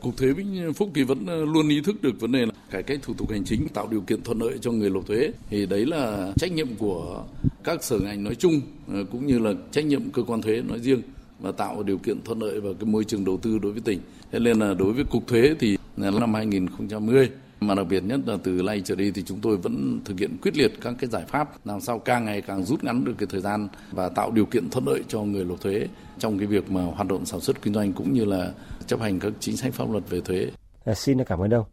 Cục 0.00 0.16
thuế 0.16 0.32
Vĩnh 0.32 0.62
ờ, 0.64 0.72
Phúc 0.72 0.90
thì 0.94 1.02
vẫn 1.02 1.26
ờ, 1.26 1.44
luôn 1.44 1.68
ý 1.68 1.80
thức 1.80 2.02
được 2.02 2.20
vấn 2.20 2.32
đề 2.32 2.46
là 2.46 2.52
cải 2.70 2.82
cách 2.82 2.98
thủ 3.02 3.14
tục 3.14 3.30
hành 3.30 3.44
chính, 3.44 3.68
tạo 3.68 3.88
điều 3.90 4.00
kiện 4.00 4.22
thuận 4.22 4.38
lợi 4.38 4.58
cho 4.60 4.72
người 4.72 4.90
nộp 4.90 5.06
thuế 5.06 5.30
thì 5.50 5.66
đấy 5.66 5.86
là 5.86 6.32
trách 6.36 6.52
nhiệm 6.52 6.74
của 6.78 7.24
các 7.64 7.84
sở 7.84 7.98
ngành 7.98 8.24
nói 8.24 8.34
chung 8.34 8.60
ờ, 8.88 9.04
cũng 9.12 9.26
như 9.26 9.38
là 9.38 9.52
trách 9.70 9.84
nhiệm 9.84 10.10
cơ 10.10 10.22
quan 10.22 10.42
thuế 10.42 10.62
nói 10.62 10.80
riêng 10.80 11.02
và 11.40 11.52
tạo 11.52 11.82
điều 11.82 11.98
kiện 11.98 12.22
thuận 12.24 12.42
lợi 12.42 12.60
và 12.60 12.70
cái 12.80 12.86
môi 12.86 13.04
trường 13.04 13.24
đầu 13.24 13.36
tư 13.36 13.58
đối 13.58 13.72
với 13.72 13.80
tỉnh. 13.80 14.00
Thế 14.32 14.38
nên 14.38 14.58
là 14.58 14.74
đối 14.74 14.92
với 14.92 15.04
cục 15.04 15.26
thuế 15.26 15.54
thì 15.58 15.78
năm 15.96 16.34
2010 16.34 17.30
mà 17.66 17.74
đặc 17.74 17.86
biệt 17.90 18.04
nhất 18.04 18.20
là 18.26 18.36
từ 18.42 18.62
nay 18.62 18.82
trở 18.84 18.94
đi 18.94 19.10
thì 19.10 19.22
chúng 19.22 19.40
tôi 19.40 19.56
vẫn 19.56 20.00
thực 20.04 20.18
hiện 20.18 20.36
quyết 20.42 20.56
liệt 20.56 20.72
các 20.80 20.94
cái 20.98 21.10
giải 21.10 21.24
pháp 21.28 21.66
làm 21.66 21.80
sao 21.80 21.98
càng 21.98 22.24
ngày 22.24 22.40
càng 22.40 22.64
rút 22.64 22.84
ngắn 22.84 23.04
được 23.04 23.14
cái 23.18 23.26
thời 23.30 23.40
gian 23.40 23.68
và 23.90 24.08
tạo 24.08 24.30
điều 24.30 24.46
kiện 24.46 24.70
thuận 24.70 24.86
lợi 24.86 25.04
cho 25.08 25.22
người 25.22 25.44
nộp 25.44 25.60
thuế 25.60 25.88
trong 26.18 26.38
cái 26.38 26.46
việc 26.46 26.70
mà 26.70 26.82
hoạt 26.82 27.08
động 27.08 27.26
sản 27.26 27.40
xuất 27.40 27.62
kinh 27.62 27.74
doanh 27.74 27.92
cũng 27.92 28.12
như 28.12 28.24
là 28.24 28.52
chấp 28.86 29.00
hành 29.00 29.18
các 29.18 29.32
chính 29.40 29.56
sách 29.56 29.74
pháp 29.74 29.90
luật 29.90 30.10
về 30.10 30.20
thuế. 30.20 30.50
À, 30.84 30.94
xin 30.94 31.24
cảm 31.24 31.38
ơn 31.38 31.54
ông. 31.54 31.64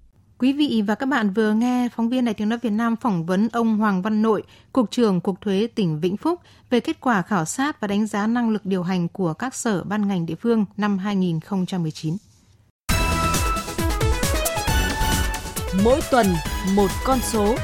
Quý 0.42 0.54
vị 0.54 0.84
và 0.88 0.96
các 0.96 1.06
bạn 1.06 1.34
vừa 1.34 1.54
nghe 1.54 1.90
phóng 1.96 2.10
viên 2.10 2.26
Đài 2.26 2.34
tiếng 2.34 2.50
nói 2.50 2.60
Việt 2.62 2.70
Nam 2.70 2.96
phỏng 2.96 3.26
vấn 3.26 3.50
ông 3.54 3.78
Hoàng 3.78 4.02
Văn 4.02 4.22
Nội, 4.22 4.44
Cục 4.74 4.92
trưởng 4.92 5.22
Cục 5.22 5.42
Thuế 5.42 5.68
tỉnh 5.76 6.00
Vĩnh 6.00 6.18
Phúc 6.18 6.40
về 6.70 6.80
kết 6.80 7.00
quả 7.02 7.22
khảo 7.22 7.46
sát 7.46 7.80
và 7.80 7.88
đánh 7.88 8.08
giá 8.08 8.28
năng 8.28 8.50
lực 8.50 8.66
điều 8.66 8.84
hành 8.84 9.08
của 9.08 9.34
các 9.34 9.56
sở 9.56 9.84
ban 9.84 10.08
ngành 10.08 10.26
địa 10.26 10.36
phương 10.36 10.66
năm 10.78 10.98
2019. 10.98 12.18
Mỗi 15.75 16.00
tuần 16.12 16.25
một 16.75 16.88
con 17.06 17.20
số. 17.20 17.56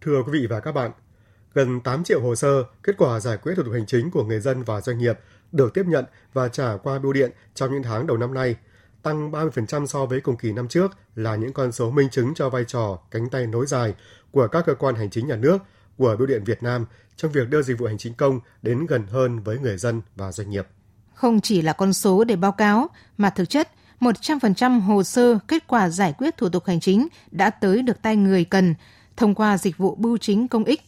Thưa 0.00 0.22
quý 0.22 0.32
vị 0.32 0.46
và 0.46 0.60
các 0.60 0.72
bạn, 0.72 0.90
gần 1.54 1.80
8 1.80 2.04
triệu 2.04 2.20
hồ 2.20 2.34
sơ 2.34 2.64
kết 2.82 2.92
quả 2.98 3.20
giải 3.20 3.36
quyết 3.36 3.54
thủ 3.56 3.62
tục 3.62 3.72
hành 3.72 3.86
chính 3.86 4.10
của 4.10 4.24
người 4.24 4.40
dân 4.40 4.62
và 4.62 4.80
doanh 4.80 4.98
nghiệp 4.98 5.18
được 5.52 5.74
tiếp 5.74 5.86
nhận 5.86 6.04
và 6.32 6.48
trả 6.48 6.76
qua 6.76 6.98
bưu 6.98 7.12
điện 7.12 7.30
trong 7.54 7.72
những 7.72 7.82
tháng 7.82 8.06
đầu 8.06 8.16
năm 8.16 8.34
nay, 8.34 8.56
tăng 9.02 9.30
30% 9.30 9.86
so 9.86 10.06
với 10.06 10.20
cùng 10.20 10.36
kỳ 10.36 10.52
năm 10.52 10.68
trước 10.68 10.90
là 11.14 11.36
những 11.36 11.52
con 11.52 11.72
số 11.72 11.90
minh 11.90 12.08
chứng 12.10 12.34
cho 12.34 12.50
vai 12.50 12.64
trò 12.64 12.98
cánh 13.10 13.30
tay 13.30 13.46
nối 13.46 13.66
dài 13.66 13.94
của 14.30 14.48
các 14.48 14.66
cơ 14.66 14.74
quan 14.74 14.94
hành 14.94 15.10
chính 15.10 15.26
nhà 15.26 15.36
nước 15.36 15.58
của 15.96 16.16
Bưu 16.18 16.26
điện 16.26 16.44
Việt 16.44 16.62
Nam 16.62 16.86
trong 17.16 17.32
việc 17.32 17.48
đưa 17.48 17.62
dịch 17.62 17.78
vụ 17.78 17.86
hành 17.86 17.98
chính 17.98 18.14
công 18.14 18.40
đến 18.62 18.86
gần 18.86 19.06
hơn 19.06 19.40
với 19.40 19.58
người 19.58 19.76
dân 19.76 20.02
và 20.16 20.32
doanh 20.32 20.50
nghiệp. 20.50 20.66
Không 21.14 21.40
chỉ 21.40 21.62
là 21.62 21.72
con 21.72 21.92
số 21.92 22.24
để 22.24 22.36
báo 22.36 22.52
cáo, 22.52 22.88
mà 23.18 23.30
thực 23.30 23.50
chất 23.50 23.70
100% 24.00 24.80
hồ 24.80 25.02
sơ 25.02 25.38
kết 25.48 25.66
quả 25.66 25.88
giải 25.88 26.14
quyết 26.18 26.36
thủ 26.36 26.48
tục 26.48 26.66
hành 26.66 26.80
chính 26.80 27.08
đã 27.30 27.50
tới 27.50 27.82
được 27.82 28.02
tay 28.02 28.16
người 28.16 28.44
cần 28.44 28.74
thông 29.16 29.34
qua 29.34 29.58
dịch 29.58 29.78
vụ 29.78 29.94
bưu 29.94 30.18
chính 30.18 30.48
công 30.48 30.64
ích. 30.64 30.82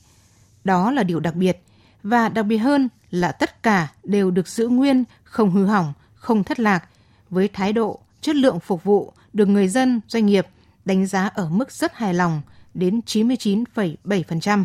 Đó 0.64 0.90
là 0.90 1.02
điều 1.02 1.20
đặc 1.20 1.34
biệt, 1.34 1.62
và 2.02 2.28
đặc 2.28 2.46
biệt 2.46 2.56
hơn 2.56 2.88
là 3.10 3.32
tất 3.32 3.62
cả 3.62 3.88
đều 4.04 4.30
được 4.30 4.48
giữ 4.48 4.68
nguyên, 4.68 5.04
không 5.24 5.50
hư 5.50 5.66
hỏng, 5.66 5.92
không 6.14 6.44
thất 6.44 6.60
lạc, 6.60 6.84
với 7.30 7.48
thái 7.48 7.72
độ, 7.72 7.98
chất 8.20 8.36
lượng 8.36 8.60
phục 8.60 8.84
vụ 8.84 9.12
được 9.32 9.46
người 9.46 9.68
dân, 9.68 10.00
doanh 10.08 10.26
nghiệp 10.26 10.46
đánh 10.84 11.06
giá 11.06 11.26
ở 11.26 11.48
mức 11.48 11.72
rất 11.72 11.94
hài 11.94 12.14
lòng 12.14 12.42
đến 12.74 13.00
99,7%. 13.06 14.64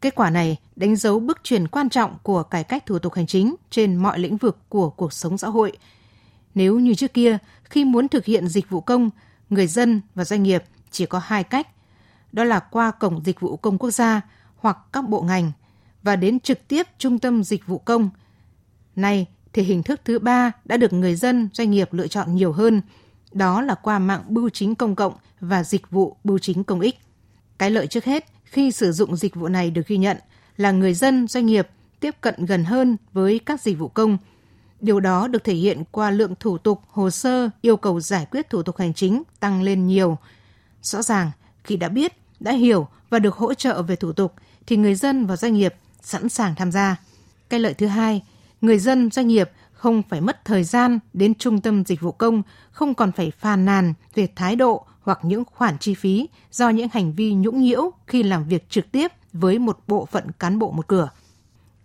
Kết 0.00 0.14
quả 0.14 0.30
này 0.30 0.56
đánh 0.76 0.96
dấu 0.96 1.20
bước 1.20 1.40
chuyển 1.42 1.68
quan 1.68 1.88
trọng 1.88 2.16
của 2.22 2.42
cải 2.42 2.64
cách 2.64 2.86
thủ 2.86 2.98
tục 2.98 3.14
hành 3.14 3.26
chính 3.26 3.54
trên 3.70 3.96
mọi 3.96 4.18
lĩnh 4.18 4.36
vực 4.36 4.58
của 4.68 4.90
cuộc 4.90 5.12
sống 5.12 5.38
xã 5.38 5.48
hội. 5.48 5.72
Nếu 6.54 6.78
như 6.78 6.94
trước 6.94 7.14
kia, 7.14 7.38
khi 7.64 7.84
muốn 7.84 8.08
thực 8.08 8.24
hiện 8.24 8.48
dịch 8.48 8.70
vụ 8.70 8.80
công, 8.80 9.10
người 9.50 9.66
dân 9.66 10.00
và 10.14 10.24
doanh 10.24 10.42
nghiệp 10.42 10.64
chỉ 10.90 11.06
có 11.06 11.18
hai 11.18 11.44
cách, 11.44 11.68
đó 12.32 12.44
là 12.44 12.60
qua 12.60 12.90
cổng 12.90 13.24
dịch 13.24 13.40
vụ 13.40 13.56
công 13.56 13.78
quốc 13.78 13.90
gia 13.90 14.20
hoặc 14.56 14.78
các 14.92 15.08
bộ 15.08 15.22
ngành 15.22 15.52
và 16.02 16.16
đến 16.16 16.40
trực 16.40 16.68
tiếp 16.68 16.86
trung 16.98 17.18
tâm 17.18 17.44
dịch 17.44 17.66
vụ 17.66 17.78
công. 17.78 18.10
Nay 18.96 19.26
thì 19.52 19.62
hình 19.62 19.82
thức 19.82 20.00
thứ 20.04 20.18
ba 20.18 20.52
đã 20.64 20.76
được 20.76 20.92
người 20.92 21.14
dân, 21.14 21.48
doanh 21.52 21.70
nghiệp 21.70 21.92
lựa 21.92 22.06
chọn 22.06 22.34
nhiều 22.34 22.52
hơn, 22.52 22.82
đó 23.32 23.62
là 23.62 23.74
qua 23.74 23.98
mạng 23.98 24.22
bưu 24.28 24.50
chính 24.50 24.74
công 24.74 24.94
cộng 24.94 25.14
và 25.40 25.64
dịch 25.64 25.90
vụ 25.90 26.16
bưu 26.24 26.38
chính 26.38 26.64
công 26.64 26.80
ích. 26.80 26.98
Cái 27.58 27.70
lợi 27.70 27.86
trước 27.86 28.04
hết 28.04 28.35
khi 28.56 28.72
sử 28.72 28.92
dụng 28.92 29.16
dịch 29.16 29.34
vụ 29.34 29.48
này 29.48 29.70
được 29.70 29.86
ghi 29.86 29.96
nhận 29.96 30.16
là 30.56 30.70
người 30.70 30.94
dân, 30.94 31.28
doanh 31.28 31.46
nghiệp 31.46 31.68
tiếp 32.00 32.14
cận 32.20 32.46
gần 32.46 32.64
hơn 32.64 32.96
với 33.12 33.38
các 33.38 33.60
dịch 33.60 33.78
vụ 33.78 33.88
công. 33.88 34.18
Điều 34.80 35.00
đó 35.00 35.28
được 35.28 35.44
thể 35.44 35.54
hiện 35.54 35.84
qua 35.90 36.10
lượng 36.10 36.34
thủ 36.40 36.58
tục, 36.58 36.80
hồ 36.88 37.10
sơ 37.10 37.50
yêu 37.60 37.76
cầu 37.76 38.00
giải 38.00 38.26
quyết 38.30 38.50
thủ 38.50 38.62
tục 38.62 38.76
hành 38.78 38.94
chính 38.94 39.22
tăng 39.40 39.62
lên 39.62 39.86
nhiều. 39.86 40.18
Rõ 40.82 41.02
ràng, 41.02 41.30
khi 41.64 41.76
đã 41.76 41.88
biết, 41.88 42.12
đã 42.40 42.52
hiểu 42.52 42.88
và 43.10 43.18
được 43.18 43.34
hỗ 43.34 43.54
trợ 43.54 43.82
về 43.82 43.96
thủ 43.96 44.12
tục 44.12 44.32
thì 44.66 44.76
người 44.76 44.94
dân 44.94 45.26
và 45.26 45.36
doanh 45.36 45.54
nghiệp 45.54 45.74
sẵn 46.02 46.28
sàng 46.28 46.54
tham 46.54 46.72
gia. 46.72 46.96
Cái 47.48 47.60
lợi 47.60 47.74
thứ 47.74 47.86
hai, 47.86 48.22
người 48.60 48.78
dân 48.78 49.10
doanh 49.10 49.26
nghiệp 49.26 49.50
không 49.72 50.02
phải 50.08 50.20
mất 50.20 50.44
thời 50.44 50.64
gian 50.64 50.98
đến 51.12 51.34
trung 51.34 51.60
tâm 51.60 51.84
dịch 51.84 52.00
vụ 52.00 52.12
công, 52.12 52.42
không 52.70 52.94
còn 52.94 53.12
phải 53.12 53.30
phàn 53.30 53.64
nàn 53.64 53.94
về 54.14 54.28
thái 54.36 54.56
độ 54.56 54.86
hoặc 55.06 55.18
những 55.22 55.44
khoản 55.44 55.78
chi 55.78 55.94
phí 55.94 56.28
do 56.50 56.68
những 56.68 56.88
hành 56.92 57.12
vi 57.12 57.34
nhũng 57.34 57.60
nhiễu 57.60 57.90
khi 58.06 58.22
làm 58.22 58.44
việc 58.44 58.70
trực 58.70 58.92
tiếp 58.92 59.12
với 59.32 59.58
một 59.58 59.78
bộ 59.86 60.06
phận 60.06 60.24
cán 60.38 60.58
bộ 60.58 60.70
một 60.70 60.86
cửa. 60.86 61.10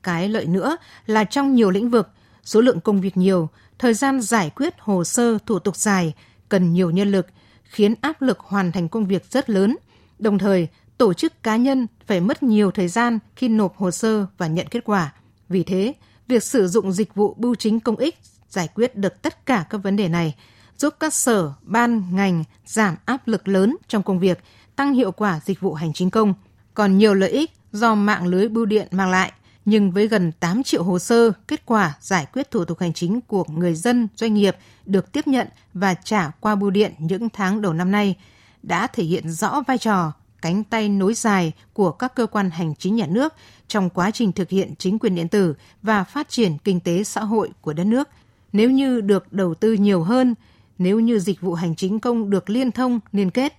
Cái 0.03 0.29
lợi 0.29 0.45
nữa 0.45 0.77
là 1.05 1.23
trong 1.23 1.55
nhiều 1.55 1.71
lĩnh 1.71 1.89
vực, 1.89 2.09
số 2.43 2.61
lượng 2.61 2.79
công 2.79 3.01
việc 3.01 3.17
nhiều, 3.17 3.49
thời 3.79 3.93
gian 3.93 4.21
giải 4.21 4.49
quyết 4.49 4.73
hồ 4.79 5.03
sơ 5.03 5.37
thủ 5.45 5.59
tục 5.59 5.75
dài, 5.75 6.13
cần 6.49 6.73
nhiều 6.73 6.91
nhân 6.91 7.11
lực, 7.11 7.27
khiến 7.63 7.93
áp 8.01 8.21
lực 8.21 8.39
hoàn 8.39 8.71
thành 8.71 8.89
công 8.89 9.05
việc 9.05 9.25
rất 9.31 9.49
lớn. 9.49 9.77
Đồng 10.19 10.37
thời, 10.37 10.67
tổ 10.97 11.13
chức 11.13 11.43
cá 11.43 11.55
nhân 11.55 11.87
phải 12.05 12.19
mất 12.19 12.43
nhiều 12.43 12.71
thời 12.71 12.87
gian 12.87 13.19
khi 13.35 13.47
nộp 13.47 13.77
hồ 13.77 13.91
sơ 13.91 14.25
và 14.37 14.47
nhận 14.47 14.67
kết 14.67 14.83
quả. 14.85 15.13
Vì 15.49 15.63
thế, 15.63 15.93
việc 16.27 16.43
sử 16.43 16.67
dụng 16.67 16.91
dịch 16.91 17.15
vụ 17.15 17.33
bưu 17.37 17.55
chính 17.55 17.79
công 17.79 17.95
ích 17.95 18.19
giải 18.49 18.67
quyết 18.75 18.95
được 18.95 19.21
tất 19.21 19.45
cả 19.45 19.65
các 19.69 19.77
vấn 19.77 19.95
đề 19.95 20.07
này, 20.07 20.35
giúp 20.81 20.93
các 20.99 21.13
sở, 21.13 21.53
ban, 21.61 22.15
ngành 22.15 22.43
giảm 22.65 22.95
áp 23.05 23.27
lực 23.27 23.47
lớn 23.47 23.77
trong 23.87 24.03
công 24.03 24.19
việc, 24.19 24.39
tăng 24.75 24.93
hiệu 24.93 25.11
quả 25.11 25.39
dịch 25.45 25.59
vụ 25.59 25.73
hành 25.73 25.93
chính 25.93 26.09
công. 26.09 26.33
Còn 26.73 26.97
nhiều 26.97 27.13
lợi 27.13 27.29
ích 27.29 27.51
do 27.71 27.95
mạng 27.95 28.27
lưới 28.27 28.47
bưu 28.49 28.65
điện 28.65 28.87
mang 28.91 29.09
lại, 29.09 29.31
nhưng 29.65 29.91
với 29.91 30.07
gần 30.07 30.31
8 30.31 30.63
triệu 30.63 30.83
hồ 30.83 30.99
sơ 30.99 31.31
kết 31.47 31.65
quả 31.65 31.97
giải 31.99 32.25
quyết 32.33 32.51
thủ 32.51 32.65
tục 32.65 32.79
hành 32.79 32.93
chính 32.93 33.21
của 33.21 33.43
người 33.47 33.75
dân, 33.75 34.07
doanh 34.15 34.33
nghiệp 34.33 34.55
được 34.85 35.11
tiếp 35.11 35.27
nhận 35.27 35.47
và 35.73 35.93
trả 35.93 36.31
qua 36.39 36.55
bưu 36.55 36.69
điện 36.69 36.93
những 36.97 37.29
tháng 37.29 37.61
đầu 37.61 37.73
năm 37.73 37.91
nay, 37.91 38.15
đã 38.63 38.87
thể 38.87 39.03
hiện 39.03 39.31
rõ 39.31 39.61
vai 39.67 39.77
trò 39.77 40.11
cánh 40.41 40.63
tay 40.63 40.89
nối 40.89 41.13
dài 41.13 41.51
của 41.73 41.91
các 41.91 42.15
cơ 42.15 42.25
quan 42.25 42.49
hành 42.49 42.75
chính 42.75 42.95
nhà 42.95 43.05
nước 43.09 43.33
trong 43.67 43.89
quá 43.89 44.11
trình 44.11 44.31
thực 44.31 44.49
hiện 44.49 44.73
chính 44.75 44.99
quyền 44.99 45.15
điện 45.15 45.27
tử 45.27 45.55
và 45.81 46.03
phát 46.03 46.29
triển 46.29 46.57
kinh 46.63 46.79
tế 46.79 47.03
xã 47.03 47.23
hội 47.23 47.49
của 47.61 47.73
đất 47.73 47.83
nước. 47.83 48.09
Nếu 48.53 48.69
như 48.69 49.01
được 49.01 49.33
đầu 49.33 49.53
tư 49.53 49.73
nhiều 49.73 50.03
hơn, 50.03 50.35
nếu 50.77 50.99
như 50.99 51.19
dịch 51.19 51.41
vụ 51.41 51.53
hành 51.53 51.75
chính 51.75 51.99
công 51.99 52.29
được 52.29 52.49
liên 52.49 52.71
thông, 52.71 52.99
liên 53.11 53.31
kết, 53.31 53.53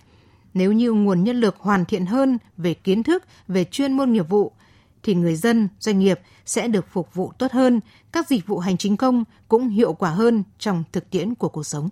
nếu 0.53 0.71
như 0.71 0.91
nguồn 0.91 1.23
nhân 1.23 1.39
lực 1.39 1.55
hoàn 1.57 1.85
thiện 1.85 2.05
hơn 2.05 2.37
về 2.57 2.73
kiến 2.73 3.03
thức, 3.03 3.23
về 3.47 3.63
chuyên 3.63 3.93
môn 3.93 4.13
nghiệp 4.13 4.29
vụ, 4.29 4.51
thì 5.03 5.15
người 5.15 5.35
dân, 5.35 5.67
doanh 5.79 5.99
nghiệp 5.99 6.19
sẽ 6.45 6.67
được 6.67 6.85
phục 6.91 7.13
vụ 7.13 7.31
tốt 7.39 7.51
hơn, 7.51 7.79
các 8.11 8.27
dịch 8.27 8.47
vụ 8.47 8.59
hành 8.59 8.77
chính 8.77 8.97
công 8.97 9.23
cũng 9.47 9.69
hiệu 9.69 9.93
quả 9.93 10.09
hơn 10.09 10.43
trong 10.59 10.83
thực 10.91 11.09
tiễn 11.09 11.35
của 11.35 11.49
cuộc 11.49 11.63
sống. 11.63 11.89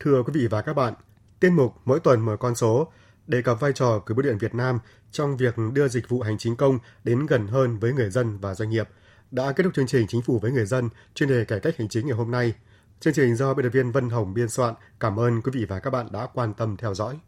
Thưa 0.00 0.22
quý 0.22 0.32
vị 0.34 0.46
và 0.46 0.62
các 0.62 0.72
bạn, 0.72 0.94
tiết 1.40 1.50
mục 1.50 1.74
mỗi 1.84 2.00
tuần 2.00 2.20
mở 2.20 2.36
con 2.36 2.54
số 2.54 2.88
đề 3.26 3.42
cập 3.42 3.60
vai 3.60 3.72
trò 3.72 3.98
của 4.06 4.14
Bưu 4.14 4.22
điện 4.22 4.38
Việt 4.38 4.54
Nam 4.54 4.78
trong 5.12 5.36
việc 5.36 5.54
đưa 5.72 5.88
dịch 5.88 6.08
vụ 6.08 6.20
hành 6.20 6.38
chính 6.38 6.56
công 6.56 6.78
đến 7.04 7.26
gần 7.26 7.46
hơn 7.46 7.78
với 7.78 7.92
người 7.92 8.10
dân 8.10 8.38
và 8.38 8.54
doanh 8.54 8.70
nghiệp 8.70 8.88
đã 9.30 9.52
kết 9.52 9.62
thúc 9.64 9.74
chương 9.74 9.86
trình 9.86 10.06
Chính 10.08 10.22
phủ 10.22 10.38
với 10.38 10.50
người 10.50 10.66
dân 10.66 10.88
chuyên 11.14 11.28
đề 11.28 11.44
cải 11.44 11.60
cách 11.60 11.74
hành 11.78 11.88
chính 11.88 12.06
ngày 12.06 12.16
hôm 12.16 12.30
nay. 12.30 12.54
Chương 13.00 13.14
trình 13.14 13.36
do 13.36 13.54
biên 13.54 13.64
tập 13.64 13.70
viên 13.72 13.92
Vân 13.92 14.10
Hồng 14.10 14.34
biên 14.34 14.48
soạn. 14.48 14.74
Cảm 15.00 15.20
ơn 15.20 15.42
quý 15.42 15.50
vị 15.54 15.64
và 15.68 15.78
các 15.78 15.90
bạn 15.90 16.08
đã 16.12 16.26
quan 16.34 16.54
tâm 16.54 16.76
theo 16.76 16.94
dõi. 16.94 17.18